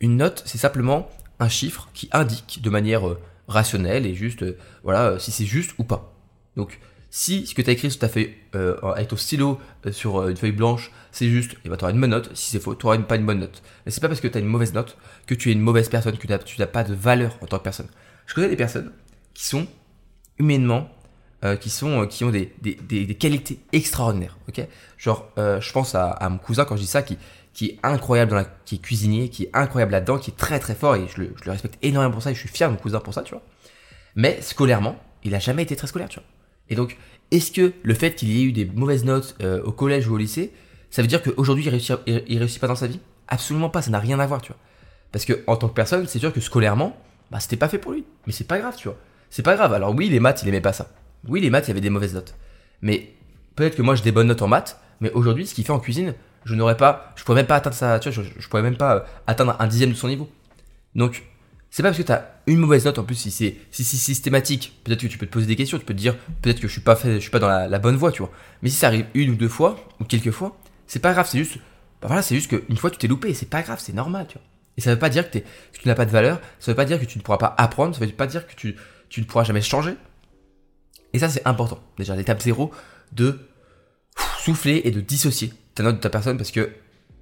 Une 0.01 0.17
note, 0.17 0.43
c'est 0.47 0.59
simplement 0.59 1.09
un 1.39 1.49
chiffre 1.49 1.89
qui 1.93 2.09
indique 2.13 2.61
de 2.63 2.71
manière 2.71 3.07
euh, 3.07 3.21
rationnelle 3.49 4.07
et 4.07 4.15
juste, 4.15 4.43
euh, 4.43 4.59
voilà, 4.85 5.19
si 5.19 5.31
c'est 5.31 5.45
juste 5.45 5.73
ou 5.79 5.85
pas. 5.85 6.15
Donc, 6.57 6.81
si 7.11 7.47
ce 7.47 7.55
que 7.55 7.63
tu 7.63 7.71
as 7.71 7.73
écrit 7.73 7.91
sur 7.91 7.99
ta 7.99 8.09
feuille, 8.09 8.35
avec 8.55 9.09
ton 9.09 9.17
stylo 9.17 9.59
sur 9.91 10.29
une 10.29 10.37
feuille 10.37 10.53
blanche, 10.53 10.93
c'est 11.11 11.29
juste, 11.29 11.55
et 11.55 11.59
eh 11.65 11.69
ben, 11.69 11.77
tu 11.77 11.85
auras 11.85 11.93
une 11.93 12.01
bonne 12.01 12.11
note. 12.11 12.31
Si 12.35 12.51
c'est 12.51 12.61
faux, 12.61 12.77
tu 12.77 12.87
auras 12.87 12.97
pas 12.99 13.17
une 13.17 13.27
bonne 13.27 13.41
note. 13.41 13.65
Mais 13.85 13.91
c'est 13.91 14.01
pas 14.01 14.07
parce 14.07 14.21
que 14.21 14.29
tu 14.29 14.39
as 14.39 14.41
une 14.41 14.47
mauvaise 14.47 14.75
note 14.75 14.97
que 15.27 15.35
tu 15.35 15.51
es 15.51 15.53
une 15.53 15.61
mauvaise 15.61 15.89
personne, 15.89 16.17
que 16.17 16.29
tu 16.29 16.61
n'as 16.61 16.67
pas 16.69 16.85
de 16.85 16.95
valeur 16.95 17.37
en 17.41 17.47
tant 17.47 17.59
que 17.59 17.65
personne. 17.65 17.89
Je 18.27 18.35
connais 18.35 18.49
des 18.49 18.55
personnes 18.55 18.93
qui 19.35 19.45
sont 19.45 19.67
humainement 20.39 20.89
euh, 21.45 21.57
qui 21.57 21.71
sont 21.71 22.03
euh, 22.03 22.07
qui 22.07 22.25
ont 22.25 22.31
des, 22.31 22.53
des, 22.61 22.75
des, 22.75 23.15
qualités 23.15 23.59
extraordinaires 23.73 24.37
ok? 24.49 24.67
Genre 24.99 25.29
euh, 25.39 25.61
je 25.61 25.73
pense 25.73 25.95
à, 25.95 26.19
mon 26.29 26.39
cousin 26.39 26.65
quand 26.65 26.77
je 26.77 26.83
dis 26.83 26.87
ça 26.87 27.03
qui 27.03 27.19
qui 27.53 27.67
est 27.67 27.79
incroyable 27.83 28.31
dans 28.31 28.45
qui 28.65 28.77
est 28.77 28.79
cuisinier 28.79 29.29
qui 29.29 29.45
est 29.45 29.51
incroyable 29.53 29.93
là-dedans 29.93 30.19
qui 30.19 30.31
est 30.31 30.37
très 30.37 30.59
très 30.59 30.75
fort 30.75 30.97
et 30.97 31.07
je 31.09 31.23
le, 31.23 31.35
respecte 31.47 31.79
énormément 31.83 32.13
pour 32.13 32.23
ça 32.23 32.31
et 32.31 32.35
je 32.35 32.41
suis 32.41 32.49
fier 32.49 32.69
de 32.69 32.75
mon 32.75 32.81
cousin 32.81 33.01
pour 33.01 33.15
ça 33.15 33.23
tu 33.23 33.33
vois 33.33 33.43
mais 34.15 34.41
scolairement 34.43 34.97
il 35.25 35.35
a 35.35 35.39
jamais 35.39 35.63
été 35.63 35.77
très 35.77 35.87
scolaire, 35.87 36.09
tu 36.09 36.19
vois. 36.19 36.27
Et 36.69 36.75
donc, 36.75 36.97
est-ce 37.31 37.53
que 37.53 37.73
le 37.83 37.95
fait 37.95 38.15
qu'il 38.15 38.31
y 38.31 38.41
ait 38.41 38.45
eu 38.45 38.53
des 38.53 38.65
mauvaises 38.65 39.05
notes 39.05 39.37
au 39.65 39.73
collège 39.73 40.09
ou 40.09 40.15
au 40.15 40.17
lycée, 40.17 40.53
ça 40.91 41.03
veut 41.03 41.09
dire 41.09 41.23
qu'aujourd'hui 41.23 41.65
il 41.65 41.69
réussit, 41.69 41.97
il, 42.07 42.39
réussit 42.39 42.61
pas 42.61 42.67
dans 42.67 42.77
sa 42.77 42.87
vie? 42.87 43.01
Absolument 43.29 43.71
pas, 43.71 43.83
ça 43.83 43.91
n'a 43.91 43.99
rien 43.99 44.19
à 44.19 44.27
voir, 44.27 44.43
tu 44.43 44.53
vois. 44.53 44.61
Parce 45.13 45.25
que 45.25 45.43
en 45.47 45.57
tant 45.57 45.69
que 45.69 45.75
personne, 45.75 46.07
c'est 46.07 46.19
sûr 46.19 46.33
que 46.33 46.41
scolairement, 46.41 46.97
bah 47.31 47.41
c'était 47.41 47.57
pas 47.57 47.69
fait 47.69 47.79
pour 47.79 47.93
lui. 47.93 48.05
Mais 48.27 48.33
c'est 48.33 48.47
pas 48.47 48.59
grave, 48.59 48.77
tu 48.77 48.89
vois. 48.89 48.97
C'est 49.31 49.43
pas 49.43 49.55
grave. 49.55 49.73
Alors 49.73 49.95
oui, 49.95 50.09
les 50.09 50.21
maths, 50.21 50.43
il 50.43 50.49
aimait 50.49 50.61
pas 50.61 50.73
ça. 50.73 50.89
Oui, 51.29 51.41
les 51.41 51.51
maths, 51.51 51.67
il 51.67 51.69
y 51.69 51.73
avait 51.73 51.81
des 51.81 51.91
mauvaises 51.91 52.15
notes. 52.15 52.35
Mais 52.83 53.15
peut-être 53.57 53.77
que 53.77 53.83
moi 53.83 53.95
j'ai 53.95 54.03
des 54.03 54.13
bonnes 54.13 54.29
notes 54.29 54.43
en 54.43 54.49
maths, 54.49 54.81
mais 55.01 55.11
aujourd'hui, 55.13 55.47
ce 55.47 55.55
qu'il 55.55 55.65
fait 55.65 55.73
en 55.73 55.81
cuisine, 55.81 56.15
je 56.45 56.55
n'aurais 56.55 56.77
pas, 56.77 57.13
je 57.17 57.25
pourrais 57.25 57.37
même 57.37 57.47
pas 57.47 57.57
atteindre 57.57 57.77
ça, 57.77 57.99
tu 57.99 58.11
vois, 58.11 58.23
je, 58.23 58.31
je 58.39 58.49
pourrais 58.49 58.63
même 58.63 58.77
pas 58.77 58.97
euh, 58.97 59.01
atteindre 59.27 59.57
un 59.59 59.67
dixième 59.67 59.91
de 59.91 59.95
son 59.95 60.09
niveau. 60.09 60.31
Donc, 60.95 61.25
c'est 61.71 61.83
pas 61.83 61.91
parce 61.91 61.99
que 61.99 62.03
tu 62.03 62.13
as 62.13 62.43
une 62.47 62.59
mauvaise 62.59 62.85
note 62.85 62.99
en 62.99 63.05
plus 63.05 63.15
si 63.15 63.31
c'est 63.31 63.57
si, 63.71 63.85
systématique 63.85 64.81
peut-être 64.85 65.01
que 65.01 65.07
tu 65.07 65.19
peux 65.19 65.27
te 65.27 65.33
poser 65.33 65.47
des 65.47 65.57
questions 65.57 65.79
tu 65.79 65.85
peux 65.85 65.95
te 65.95 65.99
dire 65.99 66.17
peut-être 66.43 66.61
que 66.61 66.67
je 66.67 66.73
suis 66.73 66.81
pas 66.81 66.97
fait 66.97 67.15
je 67.15 67.21
suis 67.21 67.31
pas 67.31 67.39
dans 67.39 67.49
la, 67.49 67.79
bonne 67.79 67.97
voie 67.97 68.11
tu 68.11 68.23
vois 68.23 68.33
mais 68.63 68.69
si 68.69 68.77
ça 68.77 68.89
arrive 68.89 69.07
une 69.15 69.31
ou 69.31 69.35
deux 69.37 69.49
fois 69.49 69.77
ou 70.01 70.05
quelques 70.05 70.33
fois 70.33 70.59
c'est 70.87 70.99
pas 70.99 71.13
grave 71.13 71.29
c'est 71.31 71.39
juste 71.39 71.59
bah 72.03 72.09
voilà 72.09 72.23
c'est 72.23 72.35
juste 72.35 72.51
qu'une 72.51 72.77
fois 72.77 72.91
tu 72.91 72.99
t'es 72.99 73.07
loupé 73.07 73.33
c'est 73.35 73.49
pas 73.49 73.63
grave 73.63 73.79
c'est 73.81 73.93
normal 73.93 74.27
tu 74.29 74.35
vois 74.35 74.47
et 74.77 74.81
ça 74.81 74.93
veut 74.93 74.99
pas 74.99 75.11
dire 75.11 75.31
que, 75.31 75.39
tu 75.39 75.89
n'as 75.89 75.95
pas 75.95 76.07
de 76.07 76.11
valeur 76.11 76.41
ça 76.59 76.73
veut 76.73 76.77
pas 76.77 76.85
dire 76.85 76.99
que 76.99 77.05
tu 77.05 77.19
ne 77.19 77.23
pourras 77.23 77.39
pas 77.39 77.55
apprendre 77.57 77.95
ça 77.95 78.05
veut 78.05 78.11
pas 78.11 78.27
dire 78.27 78.47
que 78.47 78.55
tu, 78.55 78.75
tu 79.09 79.21
ne 79.21 79.27
pourras 79.27 79.45
jamais 79.45 79.63
changer 79.63 79.95
et 81.13 81.19
ça 81.19 81.29
c'est 81.29 81.47
important 81.47 81.81
déjà 81.99 82.17
l'étape 82.17 82.41
zéro 82.41 82.71
de 83.13 83.39
souffler 84.39 84.83
et 84.85 84.91
de 84.91 85.01
dissocier 85.01 85.53
ta 85.75 85.83
note 85.83 85.97
de 85.97 86.01
ta 86.01 86.11
personne 86.11 86.37
parce 86.37 86.51
que 86.51 86.71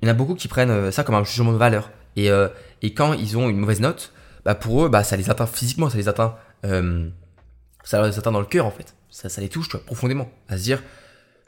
il 0.00 0.06
y 0.06 0.10
en 0.10 0.12
a 0.12 0.14
beaucoup 0.14 0.34
qui 0.34 0.48
prennent 0.48 0.70
euh, 0.70 0.90
ça 0.90 1.02
comme 1.04 1.16
un 1.16 1.24
jugement 1.24 1.52
de 1.52 1.58
valeur 1.58 1.90
et, 2.16 2.30
euh, 2.30 2.48
et 2.82 2.94
quand 2.94 3.14
ils 3.14 3.36
ont 3.36 3.48
une 3.48 3.58
mauvaise 3.58 3.80
note 3.80 4.12
bah 4.44 4.54
pour 4.54 4.84
eux, 4.84 4.88
bah, 4.88 5.04
ça 5.04 5.16
les 5.16 5.28
atteint 5.30 5.46
physiquement, 5.46 5.90
ça 5.90 5.98
les 5.98 6.08
atteint, 6.08 6.36
euh, 6.64 7.08
ça 7.84 8.06
les 8.06 8.18
atteint 8.18 8.32
dans 8.32 8.40
le 8.40 8.46
cœur 8.46 8.66
en 8.66 8.70
fait. 8.70 8.94
Ça, 9.10 9.28
ça 9.28 9.40
les 9.40 9.48
touche, 9.50 9.68
tu 9.68 9.76
profondément. 9.78 10.30
À 10.48 10.56
se 10.58 10.62
dire, 10.62 10.82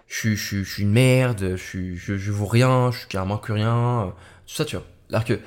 je, 0.06 0.34
je, 0.34 0.62
je 0.62 0.70
suis 0.70 0.82
une 0.82 0.90
merde, 0.90 1.56
je, 1.56 1.94
je, 1.94 2.18
je 2.18 2.32
vaux 2.32 2.46
rien, 2.46 2.90
je 2.90 2.98
suis 2.98 3.08
carrément 3.08 3.38
que 3.38 3.52
rien, 3.52 4.02
euh, 4.02 4.10
tout 4.46 4.54
ça, 4.54 4.64
tu 4.64 4.76
vois. 4.76 4.86
Alors 5.10 5.24
que 5.24 5.40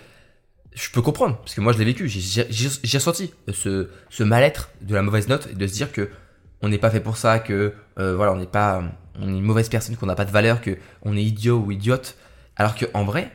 je 0.74 0.90
peux 0.90 1.04
comprendre, 1.04 1.38
parce 1.38 1.54
que 1.54 1.62
moi 1.62 1.74
je 1.74 1.78
l'ai 1.78 1.86
vécu, 1.86 2.08
j'ai 2.10 2.98
ressenti 2.98 3.32
ce, 3.52 3.90
ce 4.10 4.24
mal-être 4.24 4.72
de 4.82 4.96
la 4.96 5.04
mauvaise 5.04 5.28
note 5.28 5.48
et 5.52 5.54
de 5.54 5.68
se 5.68 5.74
dire 5.74 5.92
que 5.92 6.10
on 6.64 6.70
n'est 6.70 6.80
pas 6.80 6.90
fait 6.90 7.02
pour 7.02 7.18
ça, 7.18 7.40
que 7.40 7.74
euh, 8.00 8.16
voilà, 8.16 8.32
on 8.32 8.38
n'est 8.38 8.48
pas, 8.48 8.82
est 9.22 9.26
une 9.26 9.42
mauvaise 9.42 9.70
personne, 9.70 9.96
qu'on 9.98 10.06
n'a 10.06 10.16
pas 10.16 10.26
de 10.26 10.32
valeur, 10.32 10.62
que 10.62 10.78
on 11.04 11.16
est 11.16 11.24
idiot 11.24 11.60
ou 11.60 11.72
idiote. 11.72 12.18
Alors 12.56 12.76
que 12.76 12.86
en 12.94 13.04
vrai, 13.04 13.32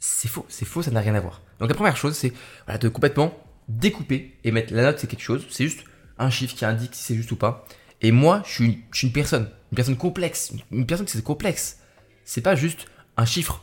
c'est 0.00 0.28
faux, 0.28 0.46
c'est 0.48 0.64
faux, 0.64 0.82
ça 0.82 0.90
n'a 0.90 1.00
rien 1.00 1.14
à 1.14 1.20
voir. 1.20 1.42
Donc 1.60 1.68
la 1.68 1.74
première 1.74 1.96
chose, 1.96 2.16
c'est 2.16 2.32
voilà, 2.66 2.78
de 2.78 2.88
complètement 2.88 3.32
découper 3.68 4.38
et 4.42 4.50
mettre 4.50 4.72
la 4.74 4.82
note, 4.82 4.98
c'est 4.98 5.06
quelque 5.06 5.22
chose, 5.22 5.46
c'est 5.50 5.64
juste 5.64 5.84
un 6.18 6.30
chiffre 6.30 6.56
qui 6.56 6.64
indique 6.64 6.94
si 6.94 7.02
c'est 7.02 7.14
juste 7.14 7.30
ou 7.30 7.36
pas. 7.36 7.64
Et 8.00 8.10
moi, 8.10 8.42
je 8.46 8.52
suis, 8.52 8.64
une, 8.64 8.78
je 8.90 8.98
suis 8.98 9.06
une 9.08 9.12
personne, 9.12 9.50
une 9.70 9.76
personne 9.76 9.96
complexe, 9.96 10.52
une 10.72 10.86
personne 10.86 11.06
qui 11.06 11.12
c'est 11.12 11.22
complexe. 11.22 11.78
C'est 12.24 12.40
pas 12.40 12.54
juste 12.56 12.86
un 13.16 13.26
chiffre 13.26 13.62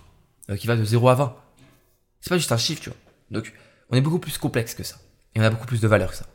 euh, 0.50 0.56
qui 0.56 0.68
va 0.68 0.76
de 0.76 0.84
0 0.84 1.10
à 1.10 1.16
20. 1.16 1.36
C'est 2.22 2.30
pas 2.30 2.38
juste 2.38 2.52
un 2.52 2.58
chiffre, 2.58 2.82
tu 2.82 2.90
vois. 2.90 2.98
Donc, 3.32 3.54
on 3.90 3.98
est 3.98 4.02
beaucoup 4.02 4.20
plus 4.20 4.38
complexe 4.38 4.76
que 4.76 4.84
ça. 4.84 4.98
Et 5.36 5.40
on 5.40 5.44
a 5.44 5.50
beaucoup 5.50 5.66
plus 5.66 5.82
de 5.82 5.88
valeur 5.88 6.12
que 6.12 6.16
ça. 6.16 6.26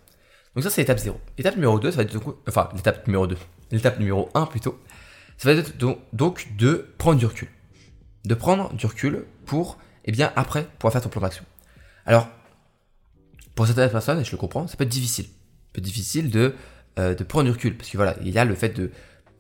Donc 0.55 0.63
ça, 0.65 0.71
c'est 0.71 0.83
l'étape 0.83 0.99
0. 0.99 1.21
L'étape 1.37 1.57
numéro 1.57 1.79
2, 1.79 1.91
ça 1.91 1.97
va 1.97 2.03
être 2.05 2.17
enfin, 2.49 2.69
l'étape 2.75 3.07
numéro 3.07 3.27
2. 3.27 3.37
L'étape 3.73 3.99
numéro 3.99 4.29
1 4.35 4.47
plutôt. 4.47 4.81
Ça 5.37 5.53
va 5.53 5.61
être 5.61 5.77
donc 5.77 6.57
de 6.57 6.89
prendre 6.97 7.19
du 7.19 7.27
recul. 7.27 7.49
De 8.25 8.35
prendre 8.35 8.73
du 8.75 8.87
recul 8.87 9.25
pour, 9.47 9.79
eh 10.05 10.13
bien, 10.13 10.33
après, 10.37 10.65
pouvoir 10.79 10.93
faire 10.93 11.03
ton 11.03 11.09
plan 11.09 11.21
d'action. 11.21 11.45
Alors, 12.07 12.29
pour 13.55 13.67
certaines 13.67 13.91
personnes, 13.91 14.21
et 14.21 14.25
je 14.25 14.33
le 14.33 14.37
comprends, 14.37 14.67
ça 14.67 14.77
peut 14.77 14.85
être 14.85 14.91
difficile. 14.91 15.27
Ça 15.27 15.31
peut 15.73 15.79
être 15.81 15.85
difficile 15.85 16.31
de, 16.31 16.55
euh, 16.99 17.15
de 17.15 17.25
prendre 17.25 17.45
du 17.45 17.51
recul. 17.51 17.77
Parce 17.77 17.91
que 17.91 17.97
voilà, 17.97 18.17
il 18.23 18.31
y 18.31 18.39
a 18.39 18.45
le 18.45 18.55
fait 18.55 18.71
de, 18.71 18.91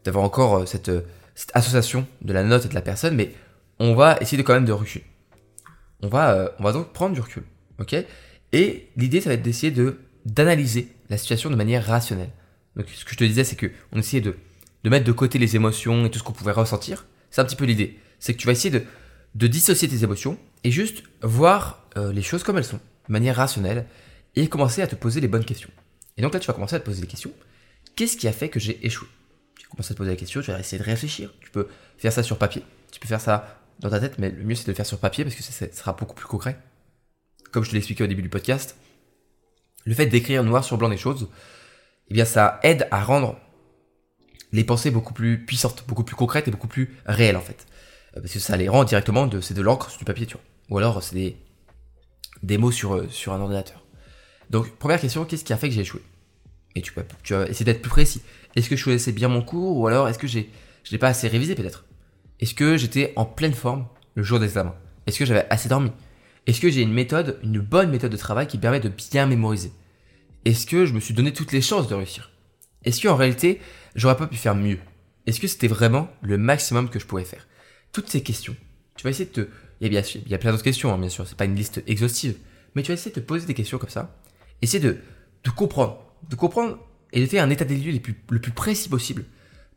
d'avoir 0.04 0.24
encore 0.24 0.58
euh, 0.58 0.66
cette, 0.66 0.88
euh, 0.88 1.02
cette 1.34 1.50
association 1.54 2.06
de 2.22 2.32
la 2.32 2.42
note 2.42 2.64
et 2.64 2.68
de 2.68 2.74
la 2.74 2.82
personne, 2.82 3.14
mais 3.14 3.32
on 3.78 3.94
va 3.94 4.18
essayer 4.20 4.36
de 4.36 4.42
quand 4.42 4.54
même 4.54 4.64
de 4.64 4.72
recul. 4.72 5.02
On 6.02 6.08
va, 6.08 6.52
on 6.58 6.64
va 6.64 6.72
donc 6.72 6.92
prendre 6.92 7.14
du 7.14 7.20
recul. 7.20 7.44
Ok? 7.78 7.96
Et 8.52 8.90
l'idée, 8.96 9.20
ça 9.20 9.30
va 9.30 9.34
être 9.34 9.42
d'essayer 9.42 9.72
de, 9.72 9.98
d'analyser 10.26 10.93
la 11.08 11.18
situation 11.18 11.50
de 11.50 11.56
manière 11.56 11.86
rationnelle. 11.86 12.30
Donc 12.76 12.86
ce 12.88 13.04
que 13.04 13.12
je 13.12 13.16
te 13.16 13.24
disais, 13.24 13.44
c'est 13.44 13.56
que 13.56 13.70
on 13.92 13.98
essayait 13.98 14.20
de, 14.20 14.36
de 14.84 14.90
mettre 14.90 15.04
de 15.04 15.12
côté 15.12 15.38
les 15.38 15.56
émotions 15.56 16.06
et 16.06 16.10
tout 16.10 16.18
ce 16.18 16.24
qu'on 16.24 16.32
pouvait 16.32 16.52
ressentir. 16.52 17.06
C'est 17.30 17.40
un 17.40 17.44
petit 17.44 17.56
peu 17.56 17.64
l'idée. 17.64 17.98
C'est 18.18 18.34
que 18.34 18.38
tu 18.38 18.46
vas 18.46 18.52
essayer 18.52 18.70
de, 19.34 19.46
dissocier 19.46 19.88
tes 19.88 20.04
émotions 20.04 20.38
et 20.62 20.70
juste 20.70 21.02
voir 21.22 21.86
les 21.96 22.22
choses 22.22 22.42
comme 22.42 22.58
elles 22.58 22.64
sont, 22.64 22.80
de 23.08 23.12
manière 23.12 23.36
rationnelle, 23.36 23.86
et 24.36 24.48
commencer 24.48 24.82
à 24.82 24.86
te 24.86 24.94
poser 24.94 25.20
les 25.20 25.28
bonnes 25.28 25.44
questions. 25.44 25.70
Et 26.16 26.22
donc 26.22 26.32
là, 26.32 26.40
tu 26.40 26.46
vas 26.46 26.52
commencer 26.52 26.76
à 26.76 26.80
te 26.80 26.84
poser 26.84 27.00
des 27.00 27.06
questions. 27.06 27.32
Qu'est-ce 27.96 28.16
qui 28.16 28.28
a 28.28 28.32
fait 28.32 28.48
que 28.48 28.58
j'ai 28.58 28.84
échoué? 28.84 29.08
Tu 29.58 29.68
commences 29.68 29.90
à 29.90 29.94
te 29.94 29.98
poser 29.98 30.10
la 30.10 30.16
question, 30.16 30.40
tu 30.40 30.50
vas 30.50 30.58
essayer 30.58 30.78
de 30.78 30.84
réfléchir. 30.84 31.32
Tu 31.40 31.50
peux 31.50 31.68
faire 31.98 32.12
ça 32.12 32.22
sur 32.22 32.38
papier, 32.38 32.62
tu 32.90 33.00
peux 33.00 33.06
faire 33.06 33.20
ça 33.20 33.60
dans 33.80 33.90
ta 33.90 34.00
tête, 34.00 34.18
mais 34.18 34.30
le 34.30 34.44
mieux 34.44 34.54
c'est 34.54 34.66
de 34.66 34.70
le 34.70 34.76
faire 34.76 34.86
sur 34.86 34.98
papier 34.98 35.24
parce 35.24 35.36
que 35.36 35.42
ça, 35.42 35.72
sera 35.72 35.92
beaucoup 35.92 36.14
plus 36.14 36.26
concret. 36.26 36.58
Comme 37.52 37.64
je 37.64 37.70
te 37.70 37.74
l'expliquais 37.74 38.04
au 38.04 38.06
début 38.06 38.22
du 38.22 38.28
podcast, 38.28 38.76
le 39.84 39.94
fait 39.94 40.06
d'écrire 40.06 40.42
noir 40.44 40.64
sur 40.64 40.76
blanc 40.76 40.88
des 40.88 40.96
choses, 40.96 41.28
eh 42.08 42.14
bien 42.14 42.24
ça 42.24 42.60
aide 42.62 42.88
à 42.90 43.02
rendre 43.02 43.36
les 44.52 44.64
pensées 44.64 44.90
beaucoup 44.90 45.14
plus 45.14 45.44
puissantes, 45.44 45.84
beaucoup 45.88 46.04
plus 46.04 46.16
concrètes 46.16 46.48
et 46.48 46.50
beaucoup 46.50 46.68
plus 46.68 46.96
réelles 47.06 47.36
en 47.36 47.40
fait. 47.40 47.66
Euh, 48.16 48.20
parce 48.20 48.32
que 48.32 48.38
ça 48.38 48.56
les 48.56 48.68
rend 48.68 48.84
directement 48.84 49.26
de, 49.26 49.40
c'est 49.40 49.54
de 49.54 49.62
l'encre 49.62 49.90
sur 49.90 49.98
du 49.98 50.04
papier, 50.04 50.26
tu 50.26 50.34
vois. 50.34 50.42
Ou 50.70 50.78
alors 50.78 51.02
c'est 51.02 51.36
des, 52.42 52.58
mots 52.58 52.70
sur, 52.70 52.94
euh, 52.94 53.08
sur 53.08 53.32
un 53.32 53.40
ordinateur. 53.40 53.84
Donc, 54.50 54.70
première 54.76 55.00
question, 55.00 55.24
qu'est-ce 55.24 55.44
qui 55.44 55.52
a 55.52 55.56
fait 55.56 55.68
que 55.68 55.74
j'ai 55.74 55.80
échoué? 55.80 56.00
Et 56.76 56.82
tu, 56.82 56.92
peux, 56.92 57.04
tu 57.22 57.34
vas 57.34 57.46
essayer 57.46 57.64
d'être 57.64 57.82
plus 57.82 57.90
précis. 57.90 58.22
Est-ce 58.56 58.68
que 58.68 58.76
je 58.76 58.82
choisissais 58.82 59.12
bien 59.12 59.28
mon 59.28 59.42
cours 59.42 59.76
ou 59.76 59.86
alors 59.86 60.08
est-ce 60.08 60.18
que 60.18 60.26
j'ai, 60.26 60.50
je 60.84 60.92
l'ai 60.92 60.98
pas 60.98 61.08
assez 61.08 61.28
révisé 61.28 61.54
peut-être? 61.54 61.84
Est-ce 62.40 62.54
que 62.54 62.76
j'étais 62.76 63.12
en 63.16 63.24
pleine 63.24 63.54
forme 63.54 63.86
le 64.14 64.22
jour 64.22 64.38
des 64.38 64.46
examens 64.46 64.74
Est-ce 65.06 65.18
que 65.18 65.24
j'avais 65.24 65.46
assez 65.50 65.68
dormi? 65.68 65.90
Est-ce 66.46 66.60
que 66.60 66.70
j'ai 66.70 66.82
une 66.82 66.92
méthode, 66.92 67.38
une 67.42 67.60
bonne 67.60 67.90
méthode 67.90 68.12
de 68.12 68.16
travail 68.16 68.46
qui 68.46 68.58
permet 68.58 68.80
de 68.80 68.90
bien 68.90 69.26
mémoriser? 69.26 69.72
Est-ce 70.44 70.66
que 70.66 70.84
je 70.84 70.92
me 70.92 71.00
suis 71.00 71.14
donné 71.14 71.32
toutes 71.32 71.52
les 71.52 71.62
chances 71.62 71.88
de 71.88 71.94
réussir? 71.94 72.30
Est-ce 72.84 73.00
qu'en 73.00 73.16
réalité, 73.16 73.60
j'aurais 73.94 74.16
pas 74.16 74.26
pu 74.26 74.36
faire 74.36 74.54
mieux? 74.54 74.78
Est-ce 75.26 75.40
que 75.40 75.46
c'était 75.46 75.68
vraiment 75.68 76.08
le 76.20 76.36
maximum 76.36 76.90
que 76.90 76.98
je 76.98 77.06
pouvais 77.06 77.24
faire? 77.24 77.46
Toutes 77.92 78.10
ces 78.10 78.22
questions, 78.22 78.56
tu 78.96 79.04
vas 79.04 79.10
essayer 79.10 79.26
de 79.26 79.44
te... 79.44 79.48
Il 79.80 79.92
y 79.92 79.98
a, 79.98 80.02
il 80.14 80.28
y 80.28 80.34
a 80.34 80.38
plein 80.38 80.52
d'autres 80.52 80.62
questions, 80.62 80.92
hein, 80.92 80.98
bien 80.98 81.08
sûr, 81.08 81.26
c'est 81.26 81.36
pas 81.36 81.44
une 81.44 81.56
liste 81.56 81.82
exhaustive, 81.86 82.36
mais 82.74 82.82
tu 82.82 82.88
vas 82.88 82.94
essayer 82.94 83.10
de 83.10 83.20
te 83.20 83.24
poser 83.24 83.46
des 83.46 83.54
questions 83.54 83.78
comme 83.78 83.90
ça 83.90 84.14
essayer 84.64 84.82
de, 84.82 84.98
de 85.44 85.50
comprendre, 85.50 85.98
de 86.28 86.34
comprendre 86.34 86.78
et 87.12 87.20
de 87.20 87.26
faire 87.26 87.44
un 87.44 87.50
état 87.50 87.64
des 87.64 87.76
lieux 87.76 87.98
plus, 88.00 88.16
le 88.30 88.40
plus 88.40 88.52
précis 88.52 88.88
possible 88.88 89.24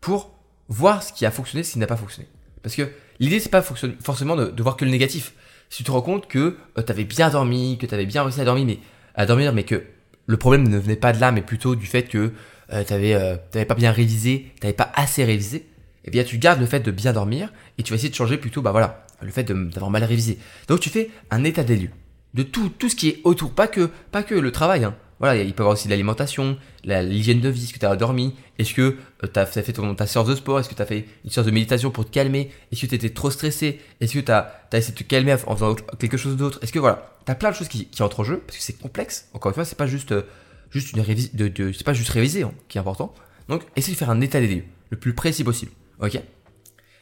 pour 0.01 0.31
voir 0.69 1.03
ce 1.03 1.13
qui 1.13 1.25
a 1.25 1.31
fonctionné, 1.31 1.63
ce 1.63 1.74
qui 1.74 1.79
n'a 1.79 1.88
pas 1.88 1.97
fonctionné. 1.97 2.27
Parce 2.63 2.75
que 2.75 2.89
l'idée, 3.19 3.39
c'est 3.39 3.50
pas 3.50 3.62
forcément 3.62 4.36
de, 4.36 4.47
de, 4.47 4.63
voir 4.63 4.75
que 4.75 4.86
le 4.86 4.91
négatif. 4.91 5.33
Si 5.69 5.77
tu 5.77 5.83
te 5.83 5.91
rends 5.91 6.01
compte 6.01 6.27
que 6.27 6.57
euh, 6.77 6.83
tu 6.83 6.91
avais 6.91 7.03
bien 7.03 7.29
dormi, 7.29 7.77
que 7.77 7.86
tu 7.86 7.93
avais 7.93 8.05
bien 8.05 8.24
réussi 8.24 8.41
à 8.41 8.45
dormir, 8.45 8.65
mais, 8.65 8.79
à 9.15 9.25
dormir, 9.25 9.53
mais 9.53 9.63
que 9.63 9.83
le 10.25 10.38
problème 10.38 10.67
ne 10.67 10.77
venait 10.77 10.95
pas 10.95 11.13
de 11.13 11.19
là, 11.19 11.31
mais 11.31 11.41
plutôt 11.41 11.75
du 11.75 11.86
fait 11.86 12.03
que 12.03 12.33
euh, 12.74 12.83
tu 12.83 12.93
euh, 12.93 13.65
pas 13.65 13.75
bien 13.75 13.91
révisé, 13.91 14.51
tu 14.59 14.65
n'avais 14.65 14.75
pas 14.75 14.91
assez 14.95 15.24
révisé, 15.24 15.67
eh 16.05 16.12
bien 16.12 16.24
tu 16.24 16.38
gardes 16.38 16.59
le 16.59 16.65
fait 16.65 16.79
de 16.79 16.91
bien 16.91 17.13
dormir 17.13 17.51
et 17.77 17.83
tu 17.83 17.91
vas 17.91 17.95
essayer 17.95 18.09
de 18.09 18.15
changer 18.15 18.38
plutôt, 18.38 18.62
bah 18.62 18.71
voilà, 18.71 19.05
le 19.21 19.31
fait 19.31 19.43
d'avoir 19.43 19.91
mal 19.91 20.03
révisé. 20.03 20.38
Donc 20.67 20.79
tu 20.79 20.89
fais 20.89 21.09
un 21.31 21.43
état 21.43 21.63
des 21.63 21.77
lieux 21.77 21.91
de 22.33 22.43
tout, 22.43 22.69
tout 22.69 22.88
ce 22.88 22.95
qui 22.95 23.09
est 23.09 23.21
autour, 23.24 23.51
pas 23.51 23.67
que, 23.67 23.89
pas 24.12 24.24
que 24.24 24.36
le 24.36 24.51
travail. 24.51 24.83
Hein. 24.83 24.95
Voilà, 25.19 25.41
il 25.41 25.53
peut 25.53 25.62
y 25.62 25.63
avoir 25.63 25.74
aussi 25.74 25.88
l'alimentation, 25.88 26.57
l'hygiène 26.83 27.39
de 27.39 27.50
vie, 27.50 27.63
est-ce 27.63 27.74
que 27.74 27.79
tu 27.79 27.86
as 27.86 27.95
dormi, 27.95 28.36
est-ce 28.59 28.74
que 28.74 28.97
euh, 29.24 29.27
tu 29.33 29.39
as, 29.39 29.45
fait 29.47 29.74
ton, 29.74 29.95
ta 29.95 30.05
séance 30.05 30.27
de 30.27 30.36
sport, 30.36 30.59
est-ce 30.59 30.69
que 30.69 30.75
tu 30.75 30.81
as 30.81 30.86
fait 30.86 31.05
une 31.24 31.31
séance 31.31 31.47
de 31.47 31.51
méditation 31.51 31.89
pour 31.89 32.05
te 32.05 32.12
calmer, 32.12 32.51
est-ce 32.71 32.81
que 32.81 32.86
tu 32.86 32.95
étais 32.95 33.09
trop 33.09 33.31
stressé, 33.31 33.81
est-ce 34.00 34.13
que 34.13 34.19
tu 34.19 34.31
as, 34.31 34.62
essayé 34.74 34.93
de 34.93 35.00
te 35.00 35.03
calmer 35.03 35.36
en 35.47 35.55
faisant 35.55 35.75
quelque 35.97 36.17
chose 36.17 36.38
d'autre, 36.38 36.59
est-ce 36.62 36.71
que 36.71 36.77
voilà, 36.77 37.15
tu 37.25 37.31
as 37.31 37.36
plein 37.36 37.50
de 37.50 37.55
choses 37.55 37.67
qui, 37.67 37.89
entrent 38.00 38.19
en 38.19 38.24
jeu, 38.24 38.43
parce 38.45 38.57
que 38.57 38.63
c'est 38.63 38.77
complexe, 38.77 39.27
encore 39.33 39.50
une 39.50 39.55
fois, 39.55 39.65
c'est 39.65 39.77
pas 39.77 39.88
juste, 39.88 40.12
euh, 40.12 40.21
juste 40.69 40.93
une 40.93 41.01
révision, 41.01 41.31
de, 41.33 41.47
de 41.47 41.71
c'est 41.71 41.83
pas 41.83 41.93
juste 41.93 42.09
réviser 42.09 42.43
hein, 42.43 42.53
qui 42.67 42.77
est 42.77 42.81
important. 42.81 43.13
Donc, 43.50 43.63
essaye 43.75 43.95
de 43.95 44.00
faire 44.00 44.12
un 44.12 44.21
état 44.21 44.39
des 44.39 44.47
lieux, 44.47 44.63
le 44.91 44.97
plus 44.97 45.13
précis 45.13 45.43
possible, 45.43 45.71
ok? 46.00 46.21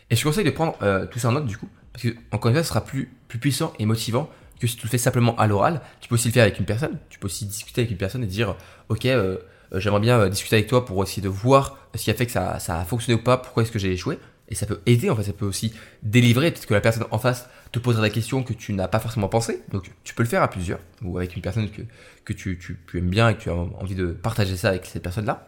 Et 0.10 0.15
je 0.15 0.22
te 0.22 0.27
conseille 0.27 0.45
de 0.45 0.51
prendre 0.51 0.77
euh, 0.84 1.05
tout 1.05 1.19
ça 1.19 1.29
en 1.29 1.31
note 1.34 1.48
du 1.48 1.57
coup, 1.57 1.67
parce 1.91 2.03
que 2.03 2.15
encore 2.31 2.50
une 2.50 2.55
fois, 2.55 2.63
ce 2.63 2.69
sera 2.69 2.86
plus, 2.86 3.12
plus 3.27 3.39
puissant 3.39 3.74
et 3.77 3.86
motivant 3.86 4.29
que 4.60 4.68
si 4.68 4.78
tu 4.78 4.86
le 4.86 4.90
fais 4.90 4.98
simplement 4.98 5.36
à 5.38 5.48
l'oral, 5.48 5.82
tu 6.02 6.10
peux 6.10 6.16
aussi 6.16 6.28
le 6.28 6.34
faire 6.34 6.44
avec 6.44 6.60
une 6.60 6.66
personne. 6.66 6.98
Tu 7.10 7.20
peux 7.20 7.28
aussi 7.28 7.46
discuter 7.46 7.82
avec 7.82 7.92
une 7.92 7.98
personne 7.98 8.24
et 8.24 8.28
dire, 8.28 8.56
ok, 8.90 9.06
euh, 9.06 9.38
euh, 9.74 9.80
j'aimerais 9.80 10.00
bien 10.00 10.20
euh, 10.20 10.30
discuter 10.30 10.56
avec 10.56 10.68
toi 10.68 10.86
pour 10.86 11.02
essayer 11.04 11.22
de 11.22 11.30
voir 11.30 11.78
ce 11.96 12.04
qui 12.04 12.12
a 12.12 12.14
fait 12.14 12.26
que 12.26 12.32
ça, 12.32 12.56
a 12.56 12.86
fonctionné 12.86 13.20
ou 13.20 13.24
pas, 13.24 13.38
pourquoi 13.38 13.64
est-ce 13.64 13.72
que 13.72 13.80
j'ai 13.80 13.92
échoué. 13.92 14.20
Et 14.48 14.56
ça 14.56 14.68
peut 14.68 14.82
aider, 14.86 15.10
en 15.10 15.16
fait, 15.16 15.24
ça 15.24 15.34
peut 15.34 15.46
aussi 15.46 15.74
délivrer, 16.04 16.52
peut-être 16.52 16.68
que 16.68 16.74
la 16.76 16.82
personne 16.82 17.06
en 17.10 17.18
face 17.18 17.50
te 17.72 17.80
posera 17.80 18.04
des 18.04 18.12
questions 18.12 18.44
que 18.44 18.54
tu 18.54 18.74
n'as 18.74 18.88
pas 18.88 19.00
forcément 19.00 19.28
pensé. 19.28 19.64
Donc 19.72 19.90
tu 20.04 20.14
peux 20.14 20.22
le 20.22 20.30
faire 20.30 20.44
à 20.44 20.48
plusieurs, 20.50 20.80
ou 21.02 21.18
avec 21.18 21.36
une 21.36 21.42
personne 21.42 21.70
que, 21.70 21.82
que 22.24 22.34
tu, 22.34 22.60
tu, 22.60 22.80
tu 22.88 23.00
aimes 23.00 23.10
bien 23.10 23.30
et 23.30 23.36
que 23.36 23.42
tu 23.42 23.50
as 23.50 23.56
envie 23.56 23.96
de 23.96 24.08
partager 24.08 24.56
ça 24.56 24.70
avec 24.70 24.86
cette 24.86 25.02
personne-là. 25.02 25.48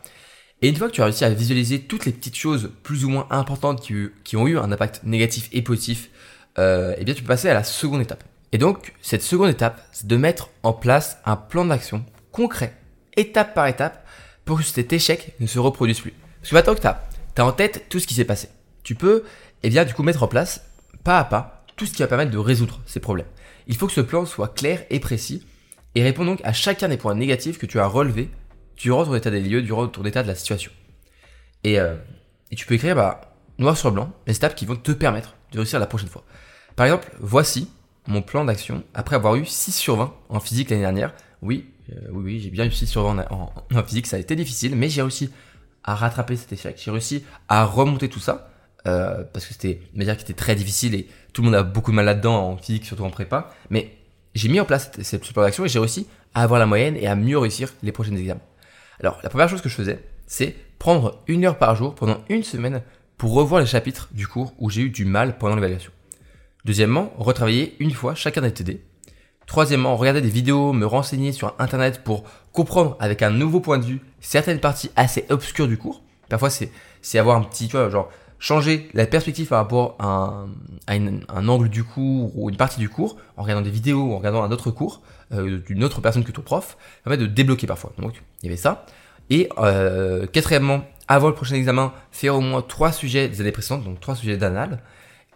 Et 0.64 0.70
une 0.70 0.76
fois 0.76 0.88
que 0.88 0.94
tu 0.94 1.02
as 1.02 1.06
réussi 1.06 1.24
à 1.24 1.30
visualiser 1.30 1.82
toutes 1.82 2.06
les 2.06 2.12
petites 2.12 2.36
choses 2.36 2.72
plus 2.82 3.06
ou 3.06 3.10
moins 3.10 3.28
importantes 3.30 3.82
qui, 3.82 4.08
qui 4.24 4.36
ont 4.36 4.48
eu 4.48 4.58
un 4.58 4.72
impact 4.72 5.02
négatif 5.04 5.50
et 5.52 5.62
positif, 5.62 6.10
euh, 6.58 6.96
eh 6.98 7.06
bien 7.06 7.14
tu 7.14 7.22
peux 7.22 7.28
passer 7.28 7.50
à 7.50 7.54
la 7.54 7.64
seconde 7.64 8.02
étape. 8.02 8.24
Et 8.52 8.58
donc, 8.58 8.94
cette 9.02 9.24
seconde 9.24 9.50
étape, 9.50 9.82
c'est 9.92 10.08
de 10.08 10.16
mettre 10.16 10.50
en 10.64 10.74
place 10.74 11.18
un 11.26 11.36
plan 11.36 11.66
d'action 11.66 12.06
concret, 12.32 12.76
étape 13.16 13.54
par 13.54 13.68
étape, 13.68 14.06
pour 14.46 14.60
que 14.60 14.64
cet 14.64 14.94
échec 14.94 15.34
ne 15.40 15.48
se 15.48 15.60
reproduise 15.60 16.00
plus. 16.00 16.14
Parce 16.40 16.50
que 16.52 16.56
maintenant 16.56 16.76
que 16.76 16.82
tu 16.82 16.88
as, 16.88 17.46
en 17.46 17.52
tête 17.52 17.86
tout 17.90 18.00
ce 18.00 18.08
qui 18.08 18.14
s'est 18.14 18.26
passé, 18.26 18.50
tu 18.84 18.96
peux, 18.96 19.24
eh 19.64 19.70
bien, 19.70 19.84
du 19.84 19.94
coup, 19.94 20.04
mettre 20.04 20.24
en 20.24 20.28
place, 20.28 20.66
pas 21.04 21.20
à 21.20 21.26
pas, 21.26 21.66
tout 21.76 21.86
ce 21.86 21.92
qui 21.92 22.02
va 22.02 22.08
permettre 22.08 22.32
de 22.32 22.38
résoudre 22.38 22.82
ces 22.86 23.00
problèmes. 23.00 23.28
Il 23.68 23.76
faut 23.76 23.88
que 23.88 23.94
ce 23.94 24.02
plan 24.02 24.26
soit 24.26 24.54
clair 24.54 24.86
et 24.90 25.00
précis 25.00 25.46
et 25.96 26.04
répond 26.04 26.26
donc 26.26 26.40
à 26.44 26.54
chacun 26.54 26.88
des 26.88 26.98
points 26.98 27.16
négatifs 27.16 27.58
que 27.58 27.66
tu 27.66 27.80
as 27.80 27.86
relevés 27.86 28.30
durant 28.78 29.06
ton 29.06 29.16
état 29.16 29.30
des 29.30 29.42
lieux, 29.42 29.62
durant 29.62 29.88
ton 29.88 30.06
état 30.06 30.24
de 30.24 30.28
la 30.28 30.36
situation. 30.36 30.72
Et, 31.64 31.80
euh, 31.80 31.96
et 32.52 32.56
tu 32.56 32.66
peux 32.66 32.76
écrire 32.76 32.96
bah, 32.96 33.36
noir 33.58 33.76
sur 33.78 33.92
blanc 33.92 34.12
les 34.26 34.36
étapes 34.36 34.56
qui 34.56 34.66
vont 34.66 34.76
te 34.76 34.92
permettre 34.92 35.36
de 35.52 35.60
réussir 35.60 35.80
la 35.80 35.88
prochaine 35.88 36.10
fois. 36.10 36.24
Par 36.76 36.86
exemple, 36.86 37.10
voici 37.20 37.70
mon 38.08 38.22
plan 38.22 38.46
d'action 38.46 38.84
après 38.94 39.16
avoir 39.16 39.36
eu 39.36 39.46
6 39.46 39.72
sur 39.74 39.98
20 39.98 40.14
en 40.30 40.40
physique 40.40 40.70
l'année 40.70 40.84
dernière. 40.84 41.14
Oui, 41.42 41.66
euh, 41.92 41.96
oui, 42.12 42.24
oui, 42.24 42.40
j'ai 42.40 42.50
bien 42.50 42.66
eu 42.66 42.72
6 42.72 42.88
sur 42.88 43.04
20 43.04 43.26
en, 43.30 43.84
physique, 43.84 44.08
ça 44.08 44.18
a 44.18 44.20
été 44.20 44.36
difficile, 44.36 44.76
mais 44.76 44.90
j'ai 44.90 45.02
réussi 45.02 45.30
à 45.84 45.96
rattraper 45.96 46.36
cet 46.36 46.52
échec. 46.54 46.82
J'ai 46.84 46.92
réussi 46.92 47.24
à 47.48 47.66
remonter 47.66 48.10
tout 48.10 48.20
ça. 48.20 48.52
Euh, 48.86 49.24
parce 49.34 49.46
que 49.46 49.54
c'était 49.54 49.82
une 49.92 49.98
matière 49.98 50.16
qui 50.16 50.24
était 50.24 50.34
très 50.34 50.56
difficile 50.56 50.96
et 50.96 51.08
tout 51.34 51.42
le 51.42 51.48
monde 51.48 51.56
a 51.56 51.64
beaucoup 51.64 51.92
de 51.92 51.96
mal 51.96 52.06
là-dedans 52.06 52.52
en 52.52 52.58
physique, 52.58 52.86
surtout 52.86 53.04
en 53.04 53.10
prépa. 53.10 53.50
Mais 53.70 53.92
j'ai 54.34 54.48
mis 54.50 54.60
en 54.60 54.66
place 54.66 54.92
cette, 55.02 55.30
plan 55.34 55.42
d'action 55.42 55.66
et 55.66 55.68
j'ai 55.68 55.80
réussi 55.80 56.08
à 56.34 56.44
avoir 56.44 56.60
la 56.60 56.66
moyenne 56.66 56.96
et 56.96 57.08
à 57.08 57.16
mieux 57.16 57.38
réussir 57.38 57.74
les 57.84 57.92
prochains 57.92 58.16
examens. 58.16 58.40
Alors, 59.02 59.20
la 59.24 59.30
première 59.30 59.50
chose 59.50 59.62
que 59.62 59.70
je 59.70 59.76
faisais, 59.76 60.00
c'est 60.26 60.56
prendre 60.80 61.22
une 61.28 61.46
heure 61.46 61.58
par 61.58 61.76
jour 61.76 61.96
pendant 61.96 62.24
une 62.30 62.44
semaine 62.44 62.82
pour 63.18 63.34
revoir 63.34 63.60
les 63.60 63.68
chapitres 63.68 64.10
du 64.12 64.28
cours 64.28 64.54
où 64.58 64.70
j'ai 64.70 64.84
eu 64.84 64.90
du 64.90 65.06
mal 65.06 65.38
pendant 65.38 65.56
l'évaluation. 65.56 65.92
Deuxièmement, 66.68 67.14
retravailler 67.18 67.78
une 67.80 67.92
fois 67.92 68.14
chacun 68.14 68.42
des 68.42 68.52
TD. 68.52 68.82
Troisièmement, 69.46 69.96
regarder 69.96 70.20
des 70.20 70.30
vidéos, 70.30 70.74
me 70.74 70.86
renseigner 70.86 71.32
sur 71.32 71.56
Internet 71.60 72.04
pour 72.04 72.26
comprendre 72.52 72.98
avec 73.00 73.22
un 73.22 73.30
nouveau 73.30 73.62
point 73.62 73.78
de 73.78 73.86
vue 73.86 74.02
certaines 74.20 74.60
parties 74.60 74.92
assez 74.98 75.24
obscures 75.30 75.70
du 75.70 75.78
cours. 75.78 76.04
Parfois, 76.28 76.50
c'est, 76.50 76.70
avoir 77.18 77.38
un 77.38 77.44
petit, 77.44 77.70
tu 77.70 77.78
vois, 77.78 77.90
genre, 77.90 78.10
changer 78.38 78.90
la 78.94 79.06
perspective 79.06 79.48
par 79.48 79.60
rapport 79.60 79.96
à, 80.00 80.44
un, 80.90 81.48
angle 81.48 81.70
du 81.70 81.86
cours 81.86 82.38
ou 82.38 82.50
une 82.50 82.58
partie 82.58 82.82
du 82.82 82.90
cours, 82.90 83.16
en 83.38 83.44
regardant 83.44 83.64
des 83.64 83.72
vidéos 83.72 84.02
ou 84.02 84.14
en 84.14 84.18
regardant 84.18 84.44
un 84.44 84.52
autre 84.52 84.70
cours 84.70 85.02
euh, 85.32 85.60
d'une 85.60 85.86
autre 85.86 86.02
personne 86.02 86.26
que 86.26 86.34
ton 86.34 86.42
prof, 86.42 86.78
permet 87.06 87.16
de 87.16 87.28
débloquer 87.28 87.66
parfois. 87.66 87.94
Donc 87.98 88.22
il 88.44 88.48
y 88.48 88.50
avait 88.50 88.58
ça. 88.58 88.86
Et 89.30 89.48
euh, 89.58 90.28
quatrièmement, 90.28 90.84
avant 91.08 91.30
le 91.30 91.34
prochain 91.34 91.56
examen, 91.56 91.94
faire 92.12 92.36
au 92.36 92.42
moins 92.42 92.62
trois 92.62 92.92
sujets 92.92 93.30
des 93.30 93.40
années 93.40 93.54
précédentes, 93.54 93.86
donc 93.86 94.02
trois 94.02 94.18
sujets 94.18 94.36
d'anal. 94.36 94.82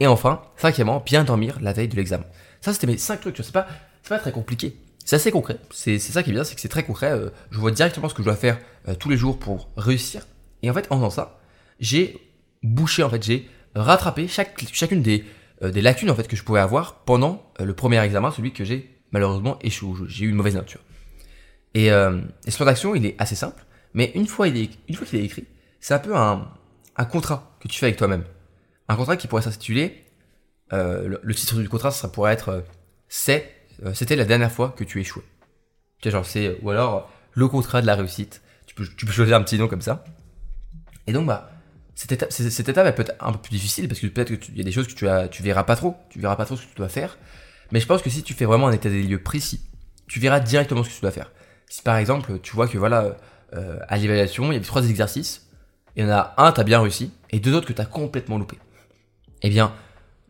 Et 0.01 0.07
enfin, 0.07 0.41
cinquièmement, 0.57 1.01
bien 1.05 1.23
dormir 1.23 1.59
la 1.61 1.71
veille 1.71 1.87
de 1.87 1.95
l'examen. 1.95 2.25
Ça, 2.59 2.73
c'était 2.73 2.87
mes 2.87 2.97
cinq 2.97 3.21
trucs. 3.21 3.37
C'est 3.37 3.53
pas, 3.53 3.67
pas 4.09 4.19
très 4.19 4.33
compliqué. 4.33 4.75
C'est 5.05 5.15
assez 5.15 5.31
concret. 5.31 5.57
C'est, 5.71 5.99
ça 5.99 6.23
qui 6.23 6.31
est 6.31 6.33
bien, 6.33 6.43
c'est 6.43 6.55
que 6.55 6.61
c'est 6.61 6.67
très 6.67 6.83
concret. 6.83 7.11
Euh, 7.11 7.29
je 7.51 7.59
vois 7.59 7.71
directement 7.71 8.09
ce 8.09 8.13
que 8.13 8.21
je 8.21 8.25
dois 8.25 8.35
faire 8.35 8.59
tous 8.99 9.09
les 9.09 9.15
jours 9.17 9.39
pour 9.39 9.69
réussir. 9.77 10.25
Et 10.63 10.69
en 10.69 10.73
fait, 10.73 10.87
en 10.89 10.97
faisant 10.97 11.09
ça, 11.11 11.39
j'ai 11.79 12.17
bouché 12.63 13.03
en 13.03 13.09
fait, 13.09 13.23
j'ai 13.23 13.49
rattrapé 13.75 14.27
chaque, 14.27 14.59
chacune 14.73 15.01
des, 15.01 15.25
euh, 15.63 15.71
des 15.71 15.81
lacunes 15.81 16.09
en 16.09 16.15
fait 16.15 16.27
que 16.27 16.35
je 16.35 16.43
pouvais 16.43 16.59
avoir 16.59 17.03
pendant 17.03 17.43
euh, 17.59 17.65
le 17.65 17.73
premier 17.73 17.99
examen, 17.99 18.31
celui 18.31 18.53
que 18.53 18.63
j'ai 18.63 18.89
malheureusement 19.11 19.59
échoué, 19.61 19.93
j'ai 20.07 20.25
eu 20.25 20.29
une 20.29 20.35
mauvaise 20.35 20.55
nature. 20.55 20.81
Et, 21.73 21.91
euh, 21.91 22.21
et 22.45 22.51
ce 22.51 22.57
plan 22.57 22.65
d'action, 22.65 22.95
il 22.95 23.05
est 23.05 23.15
assez 23.19 23.35
simple, 23.35 23.65
mais 23.93 24.11
une 24.15 24.27
fois 24.27 24.47
il 24.47 24.57
est, 24.57 24.69
une 24.87 24.95
fois 24.95 25.05
qu'il 25.07 25.19
est 25.19 25.25
écrit, 25.25 25.45
c'est 25.79 25.93
un 25.93 25.99
peu 25.99 26.15
un, 26.15 26.47
un 26.97 27.05
contrat 27.05 27.57
que 27.59 27.67
tu 27.67 27.79
fais 27.79 27.87
avec 27.87 27.97
toi-même. 27.97 28.23
Un 28.91 28.97
contrat 28.97 29.15
qui 29.15 29.27
pourrait 29.27 29.41
s'intituler, 29.41 30.03
euh, 30.73 31.17
le, 31.23 31.33
titre 31.33 31.55
du 31.55 31.69
contrat, 31.69 31.91
ça 31.91 32.09
pourrait 32.09 32.33
être 32.33 32.65
c'est, 33.07 33.55
c'était 33.93 34.17
la 34.17 34.25
dernière 34.25 34.51
fois 34.51 34.75
que 34.77 34.83
tu 34.83 34.99
échouais. 34.99 35.23
Tu 36.01 36.11
genre 36.11 36.25
ou 36.61 36.69
alors 36.71 37.09
le 37.31 37.47
contrat 37.47 37.81
de 37.81 37.87
la 37.87 37.95
réussite. 37.95 38.41
Tu 38.65 38.75
peux, 38.75 39.11
choisir 39.13 39.37
un 39.37 39.43
petit 39.43 39.57
nom 39.57 39.69
comme 39.69 39.79
ça. 39.81 40.03
Et 41.07 41.13
donc 41.13 41.25
bah 41.25 41.51
cette 41.95 42.11
étape, 42.11 42.33
cette 42.33 42.67
elle 42.67 42.95
peut 42.95 43.03
être 43.03 43.15
un 43.21 43.31
peu 43.31 43.39
plus 43.39 43.51
difficile 43.51 43.87
parce 43.87 44.01
que 44.01 44.07
peut-être 44.07 44.35
qu'il 44.35 44.57
y 44.57 44.61
a 44.61 44.63
des 44.65 44.73
choses 44.73 44.87
que 44.87 44.93
tu, 44.93 45.07
as, 45.07 45.29
tu 45.29 45.41
verras 45.41 45.63
pas 45.63 45.77
trop, 45.77 45.95
tu 46.09 46.19
verras 46.19 46.35
pas 46.35 46.43
trop 46.43 46.57
ce 46.57 46.63
que 46.63 46.67
tu 46.69 46.75
dois 46.75 46.89
faire. 46.89 47.17
Mais 47.71 47.79
je 47.79 47.87
pense 47.87 48.01
que 48.01 48.09
si 48.09 48.23
tu 48.23 48.33
fais 48.33 48.43
vraiment 48.43 48.67
un 48.67 48.73
état 48.73 48.89
des 48.89 49.03
lieux 49.03 49.23
précis, 49.23 49.61
tu 50.07 50.19
verras 50.19 50.41
directement 50.41 50.83
ce 50.83 50.89
que 50.89 50.95
tu 50.95 51.01
dois 51.01 51.11
faire. 51.11 51.31
Si 51.69 51.81
par 51.81 51.95
exemple 51.95 52.39
tu 52.39 52.57
vois 52.57 52.67
que 52.67 52.77
voilà, 52.77 53.15
euh, 53.53 53.79
à 53.87 53.95
l'évaluation, 53.95 54.51
il 54.51 54.55
y 54.55 54.57
avait 54.57 54.65
trois 54.65 54.85
exercices, 54.89 55.47
il 55.95 56.03
y 56.03 56.05
en 56.05 56.09
a 56.09 56.33
un, 56.37 56.51
tu 56.51 56.59
as 56.59 56.65
bien 56.65 56.81
réussi, 56.81 57.13
et 57.29 57.39
deux 57.39 57.53
autres 57.53 57.67
que 57.67 57.73
tu 57.73 57.81
as 57.81 57.85
complètement 57.85 58.37
loupé. 58.37 58.57
Eh 59.41 59.49
bien, 59.49 59.73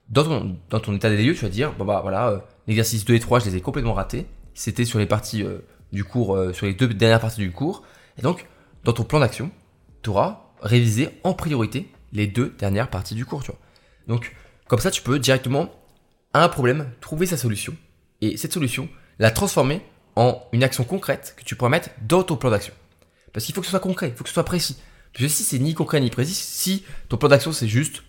dans 0.09 0.23
ton, 0.23 0.57
dans 0.69 0.79
ton 0.79 0.95
état 0.95 1.09
des 1.09 1.21
lieux, 1.21 1.33
tu 1.33 1.41
vas 1.41 1.49
dire, 1.49 1.73
bon 1.73 1.85
bah 1.85 1.99
voilà, 2.01 2.29
euh, 2.29 2.39
l'exercice 2.67 3.05
2 3.05 3.15
et 3.15 3.19
3, 3.19 3.39
je 3.39 3.45
les 3.45 3.57
ai 3.57 3.61
complètement 3.61 3.93
ratés. 3.93 4.25
C'était 4.53 4.85
sur 4.85 4.99
les 4.99 5.05
parties 5.05 5.43
euh, 5.43 5.59
du 5.91 6.03
cours, 6.03 6.37
sur 6.53 6.65
les 6.65 6.73
deux 6.73 6.87
dernières 6.87 7.19
parties 7.19 7.41
du 7.41 7.51
cours. 7.51 7.83
Et 8.17 8.21
donc, 8.21 8.47
dans 8.83 8.93
ton 8.93 9.03
plan 9.03 9.19
d'action, 9.19 9.51
tu 10.03 10.09
auras 10.09 10.43
réviser 10.61 11.09
en 11.23 11.33
priorité 11.33 11.89
les 12.13 12.27
deux 12.27 12.55
dernières 12.57 12.89
parties 12.89 13.15
du 13.15 13.25
cours. 13.25 13.43
Donc, 14.07 14.35
comme 14.67 14.79
ça, 14.79 14.91
tu 14.91 15.01
peux 15.01 15.19
directement, 15.19 15.69
à 16.33 16.43
un 16.43 16.49
problème, 16.49 16.89
trouver 17.01 17.25
sa 17.25 17.37
solution. 17.37 17.75
Et 18.21 18.37
cette 18.37 18.53
solution, 18.53 18.87
la 19.19 19.31
transformer 19.31 19.81
en 20.15 20.41
une 20.51 20.63
action 20.63 20.83
concrète 20.83 21.35
que 21.37 21.43
tu 21.43 21.55
pourras 21.55 21.69
mettre 21.69 21.89
dans 22.07 22.23
ton 22.23 22.35
plan 22.35 22.51
d'action. 22.51 22.73
Parce 23.33 23.45
qu'il 23.45 23.55
faut 23.55 23.61
que 23.61 23.67
ce 23.67 23.71
soit 23.71 23.79
concret, 23.79 24.09
il 24.09 24.15
faut 24.15 24.23
que 24.23 24.29
ce 24.29 24.33
soit 24.33 24.43
précis. 24.43 24.77
Parce 25.13 25.25
que 25.25 25.29
si 25.29 25.43
c'est 25.43 25.59
ni 25.59 25.73
concret 25.73 25.99
ni 25.99 26.09
précis, 26.09 26.33
si 26.33 26.85
ton 27.09 27.17
plan 27.17 27.29
d'action 27.29 27.51
c'est 27.51 27.67
juste, 27.67 28.03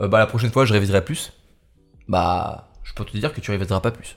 euh, 0.00 0.08
bah 0.08 0.18
la 0.18 0.26
prochaine 0.26 0.50
fois 0.50 0.64
je 0.64 0.72
réviserai 0.72 1.04
plus, 1.04 1.32
bah 2.08 2.72
je 2.82 2.92
peux 2.94 3.04
te 3.04 3.16
dire 3.16 3.32
que 3.32 3.40
tu 3.40 3.50
réviseras 3.50 3.80
pas 3.80 3.90
plus. 3.90 4.16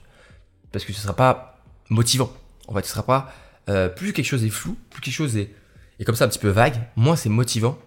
Parce 0.72 0.84
que 0.84 0.92
ce 0.92 1.00
sera 1.00 1.14
pas 1.14 1.62
motivant. 1.88 2.32
En 2.66 2.74
fait, 2.74 2.84
ce 2.84 2.90
sera 2.90 3.04
pas, 3.04 3.32
euh, 3.68 3.88
plus 3.88 4.12
quelque 4.12 4.26
chose 4.26 4.44
est 4.44 4.50
flou, 4.50 4.76
plus 4.90 5.00
quelque 5.00 5.14
chose 5.14 5.36
est 5.36 5.54
et 5.98 6.04
comme 6.04 6.16
ça 6.16 6.24
un 6.24 6.28
petit 6.28 6.38
peu 6.38 6.48
vague, 6.48 6.76
moins 6.96 7.16
c'est 7.16 7.28
motivant 7.28 7.78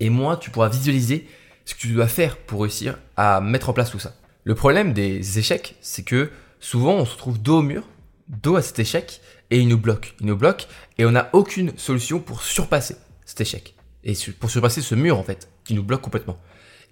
et 0.00 0.10
moins 0.10 0.36
tu 0.36 0.50
pourras 0.50 0.68
visualiser 0.68 1.26
ce 1.64 1.74
que 1.74 1.80
tu 1.80 1.88
dois 1.88 2.08
faire 2.08 2.36
pour 2.36 2.62
réussir 2.62 2.98
à 3.16 3.40
mettre 3.40 3.70
en 3.70 3.72
place 3.72 3.90
tout 3.90 3.98
ça. 3.98 4.14
Le 4.44 4.54
problème 4.54 4.92
des 4.92 5.38
échecs, 5.38 5.76
c'est 5.80 6.02
que 6.02 6.30
souvent 6.60 6.94
on 6.94 7.04
se 7.04 7.16
trouve 7.16 7.40
dos 7.40 7.58
au 7.58 7.62
mur, 7.62 7.88
dos 8.28 8.56
à 8.56 8.62
cet 8.62 8.78
échec 8.78 9.20
et 9.50 9.58
il 9.58 9.68
nous 9.68 9.78
bloque. 9.78 10.14
Il 10.20 10.26
nous 10.26 10.36
bloque 10.36 10.66
et 10.98 11.04
on 11.04 11.12
n'a 11.12 11.30
aucune 11.32 11.76
solution 11.78 12.20
pour 12.20 12.42
surpasser 12.42 12.96
cet 13.24 13.40
échec 13.40 13.74
et 14.04 14.14
pour 14.38 14.50
surpasser 14.50 14.82
ce 14.82 14.94
mur 14.94 15.18
en 15.18 15.22
fait 15.22 15.48
qui 15.64 15.74
nous 15.74 15.84
bloque 15.84 16.02
complètement. 16.02 16.38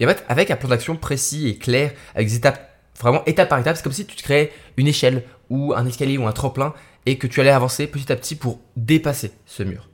Et 0.00 0.06
en 0.06 0.08
fait, 0.08 0.24
avec 0.28 0.50
un 0.50 0.56
plan 0.56 0.70
d'action 0.70 0.96
précis 0.96 1.48
et 1.48 1.58
clair, 1.58 1.92
avec 2.14 2.26
des 2.26 2.36
étapes 2.36 2.70
vraiment 2.98 3.24
étape 3.26 3.48
par 3.48 3.58
étape, 3.58 3.76
c'est 3.76 3.82
comme 3.82 3.92
si 3.92 4.06
tu 4.06 4.16
te 4.16 4.22
créais 4.22 4.52
une 4.76 4.86
échelle 4.86 5.24
ou 5.48 5.72
un 5.74 5.86
escalier 5.86 6.18
ou 6.18 6.26
un 6.26 6.32
tremplin 6.32 6.74
et 7.06 7.18
que 7.18 7.26
tu 7.26 7.40
allais 7.40 7.50
avancer 7.50 7.86
petit 7.86 8.10
à 8.12 8.16
petit 8.16 8.34
pour 8.34 8.60
dépasser 8.76 9.32
ce 9.46 9.62
mur. 9.62 9.88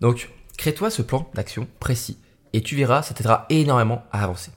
Donc, 0.00 0.30
crée-toi 0.58 0.90
ce 0.90 1.02
plan 1.02 1.30
d'action 1.34 1.66
précis 1.78 2.18
et 2.52 2.62
tu 2.62 2.76
verras, 2.76 3.02
ça 3.02 3.14
t'aidera 3.14 3.46
énormément 3.48 4.04
à 4.12 4.24
avancer. 4.24 4.50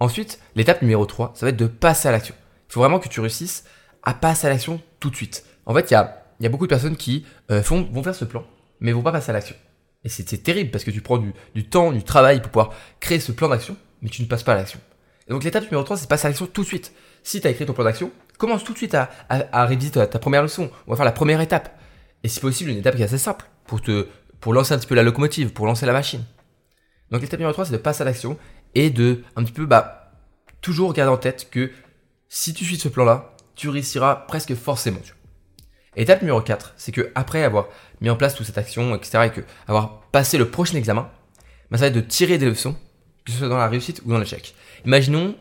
Ensuite, 0.00 0.40
l'étape 0.56 0.82
numéro 0.82 1.04
3, 1.06 1.32
ça 1.34 1.46
va 1.46 1.50
être 1.50 1.56
de 1.56 1.66
passer 1.66 2.08
à 2.08 2.12
l'action. 2.12 2.34
Il 2.68 2.72
faut 2.72 2.80
vraiment 2.80 2.98
que 2.98 3.08
tu 3.08 3.20
réussisses 3.20 3.64
à 4.02 4.14
passer 4.14 4.46
à 4.46 4.50
l'action 4.50 4.80
tout 4.98 5.10
de 5.10 5.16
suite. 5.16 5.44
En 5.66 5.74
fait, 5.74 5.90
il 5.90 5.94
y 5.94 5.96
a, 5.96 6.48
beaucoup 6.48 6.66
de 6.66 6.70
personnes 6.70 6.96
qui 6.96 7.24
euh, 7.50 7.62
font, 7.62 7.82
vont 7.92 8.02
faire 8.02 8.14
ce 8.14 8.24
plan, 8.24 8.44
mais 8.80 8.92
vont 8.92 9.02
pas 9.02 9.12
passer 9.12 9.30
à 9.30 9.34
l'action. 9.34 9.56
Et 10.04 10.08
c'est 10.08 10.24
terrible 10.42 10.70
parce 10.70 10.82
que 10.82 10.90
tu 10.90 11.00
prends 11.00 11.18
du, 11.18 11.32
du, 11.54 11.68
temps, 11.68 11.92
du 11.92 12.02
travail 12.02 12.40
pour 12.40 12.50
pouvoir 12.50 12.74
créer 12.98 13.20
ce 13.20 13.30
plan 13.30 13.48
d'action, 13.48 13.76
mais 14.02 14.08
tu 14.08 14.22
ne 14.22 14.26
passes 14.26 14.42
pas 14.42 14.52
à 14.52 14.56
l'action. 14.56 14.80
Donc 15.28 15.44
l'étape 15.44 15.64
numéro 15.64 15.82
3, 15.82 15.96
c'est 15.96 16.08
passer 16.08 16.26
à 16.26 16.30
l'action 16.30 16.46
tout 16.46 16.62
de 16.62 16.66
suite. 16.66 16.92
Si 17.22 17.40
tu 17.40 17.46
as 17.46 17.50
écrit 17.50 17.64
ton 17.64 17.72
plan 17.72 17.84
d'action, 17.84 18.10
commence 18.36 18.64
tout 18.64 18.72
de 18.72 18.78
suite 18.78 18.94
à, 18.94 19.10
à, 19.28 19.64
réviser 19.64 19.92
ta, 19.92 20.06
ta, 20.06 20.18
première 20.18 20.42
leçon. 20.42 20.70
On 20.86 20.90
va 20.90 20.96
faire 20.96 21.04
la 21.04 21.12
première 21.12 21.40
étape. 21.40 21.78
Et 22.24 22.28
si 22.28 22.40
possible, 22.40 22.70
une 22.70 22.78
étape 22.78 22.96
qui 22.96 23.02
est 23.02 23.06
assez 23.06 23.18
simple 23.18 23.46
pour 23.66 23.80
te 23.80 24.08
pour 24.40 24.52
lancer 24.52 24.74
un 24.74 24.78
petit 24.78 24.88
peu 24.88 24.96
la 24.96 25.04
locomotive, 25.04 25.52
pour 25.52 25.66
lancer 25.66 25.86
la 25.86 25.92
machine. 25.92 26.24
Donc 27.12 27.22
l'étape 27.22 27.38
numéro 27.38 27.52
3, 27.52 27.66
c'est 27.66 27.72
de 27.72 27.76
passer 27.76 28.02
à 28.02 28.04
l'action 28.04 28.36
et 28.74 28.90
de 28.90 29.22
un 29.36 29.44
petit 29.44 29.52
peu 29.52 29.66
bah, 29.66 30.12
toujours 30.60 30.92
garder 30.92 31.12
en 31.12 31.16
tête 31.16 31.48
que 31.48 31.70
si 32.28 32.52
tu 32.52 32.64
suis 32.64 32.76
ce 32.76 32.88
plan-là, 32.88 33.36
tu 33.54 33.68
réussiras 33.68 34.16
presque 34.26 34.54
forcément. 34.54 35.00
Étape 35.94 36.22
numéro 36.22 36.40
4, 36.40 36.74
c'est 36.76 36.90
que 36.90 37.12
après 37.14 37.44
avoir 37.44 37.68
mis 38.00 38.10
en 38.10 38.16
place 38.16 38.34
toute 38.34 38.46
cette 38.46 38.58
action, 38.58 38.96
etc., 38.96 39.26
et 39.26 39.30
que 39.30 39.42
avoir 39.68 40.00
passé 40.10 40.38
le 40.38 40.48
prochain 40.50 40.76
examen, 40.76 41.10
bah, 41.70 41.78
ça 41.78 41.82
va 41.82 41.86
être 41.88 41.94
de 41.94 42.00
tirer 42.00 42.38
des 42.38 42.46
leçons, 42.46 42.74
que 43.24 43.32
ce 43.32 43.38
soit 43.38 43.48
dans 43.48 43.56
la 43.56 43.68
réussite 43.68 44.02
ou 44.04 44.10
dans 44.10 44.18
l'échec. 44.18 44.54
Imaginons, 44.84 45.34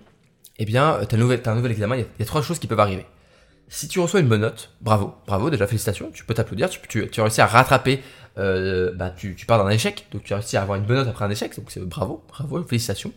eh 0.58 0.66
bien, 0.66 1.00
tu 1.08 1.16
as, 1.16 1.18
un 1.18 1.56
nouvel 1.56 1.72
examen, 1.72 1.96
il 1.96 2.06
y, 2.20 2.22
a, 2.22 2.26
trois 2.26 2.42
choses 2.42 2.60
qui 2.60 2.68
peuvent 2.68 2.80
arriver. 2.80 3.06
Si 3.68 3.88
tu 3.88 4.00
reçois 4.00 4.20
une 4.20 4.28
bonne 4.28 4.42
note, 4.42 4.72
bravo, 4.82 5.16
bravo, 5.26 5.50
déjà 5.50 5.66
félicitations, 5.66 6.12
tu 6.12 6.26
peux 6.26 6.34
t'applaudir, 6.34 6.70
tu, 6.70 7.04
as 7.04 7.24
réussi 7.24 7.42
à 7.42 7.46
rattraper 7.46 8.02
euh, 8.38 8.92
bah, 8.94 9.12
tu, 9.16 9.34
pars 9.48 9.64
d'un 9.64 9.70
échec, 9.70 10.08
donc 10.12 10.24
tu 10.24 10.34
as 10.34 10.38
réussi 10.38 10.58
à 10.58 10.62
avoir 10.62 10.78
une 10.78 10.84
bonne 10.84 10.98
note 10.98 11.08
après 11.08 11.26
un 11.26 11.30
échec, 11.30 11.56
donc 11.56 11.72
c'est 11.72 11.80
bravo, 11.80 12.24
bravo, 12.28 12.64
félicitations. 12.64 13.14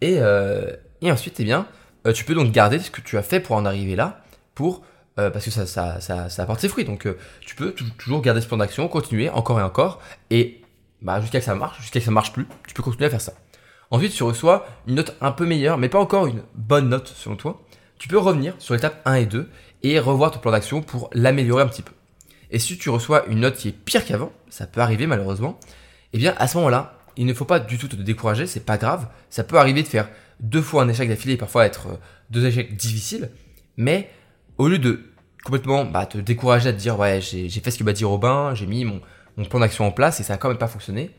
Et, 0.00 0.16
euh, 0.18 0.74
ensuite, 1.02 1.38
eh 1.38 1.44
bien, 1.44 1.66
euh, 2.06 2.12
tu 2.12 2.24
peux 2.24 2.34
donc 2.34 2.50
garder 2.50 2.78
ce 2.78 2.90
que 2.90 3.00
tu 3.00 3.18
as 3.18 3.22
fait 3.22 3.40
pour 3.40 3.56
en 3.56 3.64
arriver 3.64 3.96
là, 3.96 4.24
pour 4.54 4.82
parce 5.16 5.44
que 5.44 5.52
ça, 5.52 5.64
ça, 5.64 6.00
ça, 6.00 6.28
ça, 6.28 6.42
apporte 6.42 6.58
ses 6.58 6.68
fruits. 6.68 6.84
Donc 6.84 7.06
tu 7.40 7.54
peux 7.54 7.72
toujours 7.98 8.20
garder 8.20 8.40
ce 8.40 8.48
plan 8.48 8.56
d'action, 8.56 8.88
continuer 8.88 9.30
encore 9.30 9.60
et 9.60 9.62
encore, 9.62 10.02
et 10.30 10.60
bah, 11.02 11.20
jusqu'à 11.20 11.38
que 11.38 11.44
ça 11.44 11.54
marche, 11.54 11.80
jusqu'à 11.80 12.00
que 12.00 12.04
ça 12.04 12.10
marche 12.10 12.32
plus, 12.32 12.48
tu 12.66 12.74
peux 12.74 12.82
continuer 12.82 13.06
à 13.06 13.10
faire 13.10 13.20
ça. 13.20 13.34
Ensuite, 13.94 14.12
tu 14.12 14.24
reçois 14.24 14.66
une 14.88 14.96
note 14.96 15.16
un 15.20 15.30
peu 15.30 15.46
meilleure, 15.46 15.78
mais 15.78 15.88
pas 15.88 16.00
encore 16.00 16.26
une 16.26 16.42
bonne 16.56 16.88
note 16.88 17.06
selon 17.06 17.36
toi. 17.36 17.62
Tu 17.96 18.08
peux 18.08 18.18
revenir 18.18 18.56
sur 18.58 18.74
l'étape 18.74 19.00
1 19.04 19.14
et 19.14 19.26
2 19.26 19.48
et 19.84 20.00
revoir 20.00 20.32
ton 20.32 20.40
plan 20.40 20.50
d'action 20.50 20.82
pour 20.82 21.10
l'améliorer 21.12 21.62
un 21.62 21.68
petit 21.68 21.82
peu. 21.82 21.92
Et 22.50 22.58
si 22.58 22.76
tu 22.76 22.90
reçois 22.90 23.24
une 23.26 23.38
note 23.38 23.54
qui 23.54 23.68
est 23.68 23.72
pire 23.72 24.04
qu'avant, 24.04 24.32
ça 24.50 24.66
peut 24.66 24.80
arriver 24.80 25.06
malheureusement, 25.06 25.60
eh 26.12 26.18
bien 26.18 26.34
à 26.38 26.48
ce 26.48 26.56
moment-là, 26.56 26.98
il 27.16 27.24
ne 27.24 27.32
faut 27.32 27.44
pas 27.44 27.60
du 27.60 27.78
tout 27.78 27.86
te 27.86 27.94
décourager, 27.94 28.48
c'est 28.48 28.66
pas 28.66 28.78
grave. 28.78 29.06
Ça 29.30 29.44
peut 29.44 29.58
arriver 29.58 29.84
de 29.84 29.86
faire 29.86 30.08
deux 30.40 30.60
fois 30.60 30.82
un 30.82 30.88
échec 30.88 31.08
d'affilée 31.08 31.34
et 31.34 31.36
parfois 31.36 31.64
être 31.64 31.86
euh, 31.86 31.96
deux 32.30 32.44
échecs 32.46 32.74
difficiles, 32.74 33.30
mais 33.76 34.10
au 34.58 34.66
lieu 34.66 34.80
de 34.80 35.04
complètement 35.44 35.84
bah, 35.84 36.06
te 36.06 36.18
décourager 36.18 36.70
à 36.70 36.72
te 36.72 36.78
dire 36.78 36.98
ouais 36.98 37.20
j'ai 37.20 37.48
fait 37.48 37.70
ce 37.70 37.78
que 37.78 37.84
m'a 37.84 37.92
dit 37.92 38.04
Robin, 38.04 38.56
j'ai 38.56 38.66
mis 38.66 38.84
mon, 38.84 39.00
plan 39.48 39.60
d'action 39.60 39.86
en 39.86 39.92
place 39.92 40.18
et 40.18 40.24
ça 40.24 40.34
a 40.34 40.36
quand 40.36 40.48
même 40.48 40.58
pas 40.58 40.66
fonctionné, 40.66 41.12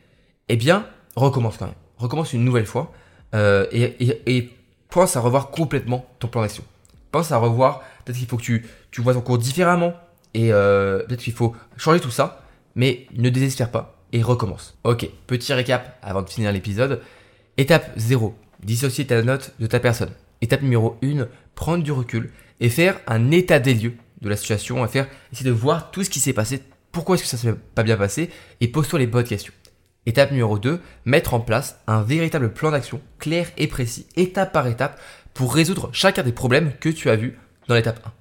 eh 0.50 0.56
bien 0.56 0.86
recommence 1.14 1.56
quand 1.56 1.64
même, 1.64 1.74
recommence 1.98 2.32
une 2.32 2.44
nouvelle 2.44 2.66
fois 2.66 2.92
euh, 3.34 3.66
et, 3.72 4.50
pense 4.88 5.16
à 5.16 5.20
revoir 5.20 5.50
complètement 5.50 6.06
ton 6.20 6.28
plan 6.28 6.42
d'action. 6.42 6.64
Pense 7.10 7.32
à 7.32 7.36
revoir, 7.38 7.82
peut-être 8.04 8.16
qu'il 8.16 8.28
faut 8.28 8.36
que 8.36 8.42
tu, 8.42 8.62
vois 8.98 9.14
ton 9.14 9.20
cours 9.20 9.36
différemment 9.36 9.94
et 10.32 10.52
euh, 10.52 11.00
peut-être 11.00 11.20
qu'il 11.20 11.32
faut 11.32 11.54
changer 11.76 12.00
tout 12.00 12.10
ça, 12.10 12.42
mais 12.76 13.06
ne 13.14 13.28
désespère 13.28 13.70
pas 13.70 13.98
et 14.12 14.22
recommence. 14.22 14.78
Ok, 14.84 15.08
petit 15.26 15.52
récap 15.52 15.98
avant 16.02 16.22
de 16.22 16.30
finir 16.30 16.52
l'épisode. 16.52 17.02
Étape 17.58 17.90
0, 17.96 18.34
dissocier 18.62 19.06
ta 19.06 19.22
note 19.22 19.52
de 19.58 19.66
ta 19.66 19.80
personne. 19.80 20.10
Étape 20.40 20.62
numéro 20.62 20.96
1, 21.02 21.26
prendre 21.54 21.82
du 21.82 21.92
recul 21.92 22.30
et 22.60 22.68
faire 22.68 23.00
un 23.06 23.30
état 23.30 23.58
des 23.58 23.74
lieux 23.74 23.94
de 24.22 24.28
la 24.28 24.36
situation, 24.36 24.82
à 24.82 24.88
faire 24.88 25.08
essayer 25.32 25.48
de 25.48 25.54
voir 25.54 25.90
tout 25.90 26.04
ce 26.04 26.10
qui 26.10 26.20
s'est 26.20 26.32
passé, 26.32 26.62
pourquoi 26.92 27.16
est-ce 27.16 27.24
que 27.24 27.28
ça 27.28 27.36
s'est 27.36 27.54
pas 27.74 27.82
bien 27.82 27.96
passé 27.96 28.30
et 28.60 28.68
pose-toi 28.68 28.98
les 28.98 29.06
bonnes 29.06 29.24
questions. 29.24 29.52
Étape 30.06 30.30
numéro 30.30 30.58
2, 30.58 30.80
mettre 31.04 31.34
en 31.34 31.40
place 31.40 31.80
un 31.88 32.02
véritable 32.02 32.52
plan 32.52 32.70
d'action 32.70 33.00
clair 33.18 33.48
et 33.56 33.66
précis, 33.66 34.06
étape 34.14 34.52
par 34.52 34.68
étape, 34.68 35.00
pour 35.34 35.52
résoudre 35.52 35.90
chacun 35.92 36.22
des 36.22 36.32
problèmes 36.32 36.72
que 36.80 36.88
tu 36.88 37.10
as 37.10 37.16
vus 37.16 37.38
dans 37.66 37.74
l'étape 37.74 38.00
1. 38.06 38.12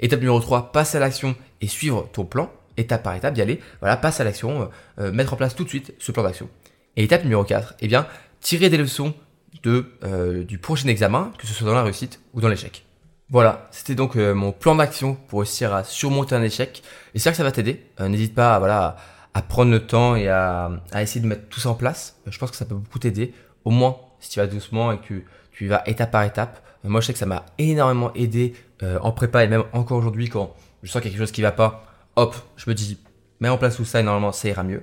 Étape 0.00 0.20
numéro 0.20 0.38
3, 0.38 0.70
passer 0.72 0.98
à 0.98 1.00
l'action 1.00 1.34
et 1.60 1.66
suivre 1.66 2.08
ton 2.12 2.24
plan, 2.24 2.50
étape 2.76 3.02
par 3.02 3.14
étape, 3.14 3.34
d'y 3.34 3.42
aller, 3.42 3.60
voilà, 3.80 3.96
passe 3.96 4.20
à 4.20 4.24
l'action, 4.24 4.62
euh, 4.62 4.66
euh, 5.00 5.12
mettre 5.12 5.32
en 5.32 5.36
place 5.36 5.54
tout 5.54 5.64
de 5.64 5.68
suite 5.68 5.94
ce 5.98 6.12
plan 6.12 6.22
d'action. 6.22 6.48
Et 6.96 7.04
étape 7.04 7.22
numéro 7.22 7.42
4, 7.42 7.74
eh 7.80 7.88
bien, 7.88 8.06
tirer 8.40 8.68
des 8.68 8.76
leçons 8.76 9.14
de, 9.62 9.92
euh, 10.04 10.44
du 10.44 10.58
prochain 10.58 10.88
examen, 10.88 11.32
que 11.38 11.46
ce 11.46 11.54
soit 11.54 11.66
dans 11.66 11.74
la 11.74 11.82
réussite 11.82 12.20
ou 12.34 12.40
dans 12.40 12.48
l'échec. 12.48 12.84
Voilà, 13.30 13.68
c'était 13.70 13.94
donc 13.94 14.16
mon 14.16 14.50
plan 14.50 14.74
d'action 14.74 15.14
pour 15.28 15.38
réussir 15.38 15.72
à 15.72 15.84
surmonter 15.84 16.34
un 16.34 16.42
échec. 16.42 16.82
J'espère 17.14 17.32
que 17.32 17.36
ça 17.36 17.44
va 17.44 17.52
t'aider. 17.52 17.86
N'hésite 18.00 18.34
pas 18.34 18.56
à, 18.56 18.58
voilà, 18.58 18.96
à 19.34 19.42
prendre 19.42 19.70
le 19.70 19.86
temps 19.86 20.16
et 20.16 20.28
à, 20.28 20.70
à, 20.92 21.02
essayer 21.02 21.20
de 21.20 21.26
mettre 21.26 21.48
tout 21.48 21.60
ça 21.60 21.70
en 21.70 21.74
place. 21.74 22.20
Je 22.26 22.38
pense 22.38 22.50
que 22.50 22.56
ça 22.56 22.64
peut 22.64 22.74
beaucoup 22.74 22.98
t'aider. 22.98 23.32
Au 23.64 23.70
moins, 23.70 23.96
si 24.18 24.30
tu 24.30 24.40
vas 24.40 24.46
doucement 24.46 24.92
et 24.92 24.98
que 24.98 25.22
tu 25.52 25.68
vas 25.68 25.82
étape 25.86 26.10
par 26.10 26.24
étape. 26.24 26.62
Moi, 26.82 27.00
je 27.00 27.06
sais 27.06 27.12
que 27.12 27.18
ça 27.18 27.26
m'a 27.26 27.44
énormément 27.58 28.12
aidé 28.14 28.54
en 28.82 29.12
prépa 29.12 29.44
et 29.44 29.48
même 29.48 29.64
encore 29.74 29.98
aujourd'hui 29.98 30.30
quand 30.30 30.54
je 30.82 30.90
sens 30.90 31.02
quelque 31.02 31.18
chose 31.18 31.32
qui 31.32 31.42
va 31.42 31.52
pas 31.52 31.84
hop, 32.16 32.34
je 32.56 32.68
me 32.68 32.74
dis, 32.74 32.98
mets 33.40 33.48
en 33.48 33.58
place 33.58 33.76
tout 33.76 33.84
ça 33.84 34.00
et 34.00 34.02
normalement 34.02 34.32
ça 34.32 34.48
ira 34.48 34.62
mieux. 34.62 34.82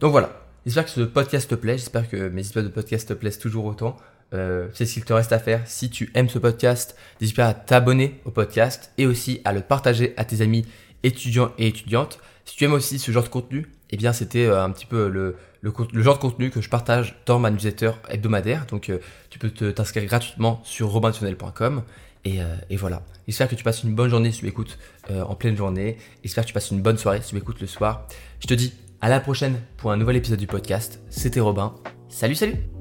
Donc 0.00 0.12
voilà, 0.12 0.30
j'espère 0.64 0.84
que 0.84 0.90
ce 0.90 1.00
podcast 1.00 1.48
te 1.48 1.54
plaît, 1.54 1.78
j'espère 1.78 2.08
que 2.08 2.28
mes 2.28 2.42
épisodes 2.42 2.64
de 2.64 2.70
podcast 2.70 3.08
te 3.08 3.14
plaisent 3.14 3.38
toujours 3.38 3.64
autant. 3.64 3.96
Euh, 4.34 4.68
c'est 4.74 4.86
ce 4.86 4.94
qu'il 4.94 5.04
te 5.04 5.12
reste 5.12 5.32
à 5.32 5.38
faire. 5.38 5.62
Si 5.66 5.88
tu 5.88 6.10
aimes 6.14 6.28
ce 6.28 6.38
podcast, 6.38 6.96
n'hésite 7.20 7.36
pas 7.36 7.46
à 7.46 7.54
t'abonner 7.54 8.20
au 8.24 8.30
podcast 8.30 8.92
et 8.98 9.06
aussi 9.06 9.40
à 9.44 9.52
le 9.52 9.60
partager 9.60 10.14
à 10.16 10.24
tes 10.24 10.40
amis 10.40 10.66
étudiants 11.02 11.52
et 11.58 11.68
étudiantes. 11.68 12.18
Si 12.44 12.56
tu 12.56 12.64
aimes 12.64 12.72
aussi 12.72 12.98
ce 12.98 13.10
genre 13.10 13.24
de 13.24 13.28
contenu, 13.28 13.66
eh 13.90 13.96
bien 13.96 14.12
c'était 14.12 14.46
euh, 14.46 14.62
un 14.62 14.70
petit 14.70 14.86
peu 14.86 15.08
le, 15.08 15.36
genre 15.62 16.16
de 16.16 16.20
contenu 16.20 16.50
que 16.50 16.60
je 16.60 16.68
partage 16.68 17.16
dans 17.26 17.38
ma 17.38 17.50
newsletter 17.50 17.92
hebdomadaire. 18.08 18.66
Donc 18.66 18.88
euh, 18.88 18.98
tu 19.30 19.38
peux 19.38 19.50
t'inscrire 19.50 20.04
gratuitement 20.04 20.60
sur 20.64 20.88
robintionnel.com. 20.88 21.82
Euh, 22.26 22.56
et, 22.70 22.76
voilà. 22.76 23.02
J'espère 23.28 23.48
que 23.48 23.54
tu 23.54 23.62
passes 23.62 23.84
une 23.84 23.94
bonne 23.94 24.10
journée 24.10 24.32
si 24.32 24.40
tu 24.40 24.46
m'écoutes 24.46 24.78
en 25.10 25.34
pleine 25.36 25.56
journée. 25.56 25.96
J'espère 26.24 26.42
que 26.42 26.48
tu 26.48 26.54
passes 26.54 26.72
une 26.72 26.82
bonne 26.82 26.98
soirée 26.98 27.20
si 27.22 27.28
tu 27.28 27.34
m'écoutes 27.36 27.60
le 27.60 27.68
soir. 27.68 28.08
Je 28.40 28.48
te 28.48 28.54
dis 28.54 28.72
à 29.00 29.08
la 29.08 29.20
prochaine 29.20 29.60
pour 29.76 29.92
un 29.92 29.96
nouvel 29.96 30.16
épisode 30.16 30.40
du 30.40 30.48
podcast. 30.48 31.00
C'était 31.08 31.40
Robin. 31.40 31.74
Salut, 32.08 32.34
salut 32.34 32.75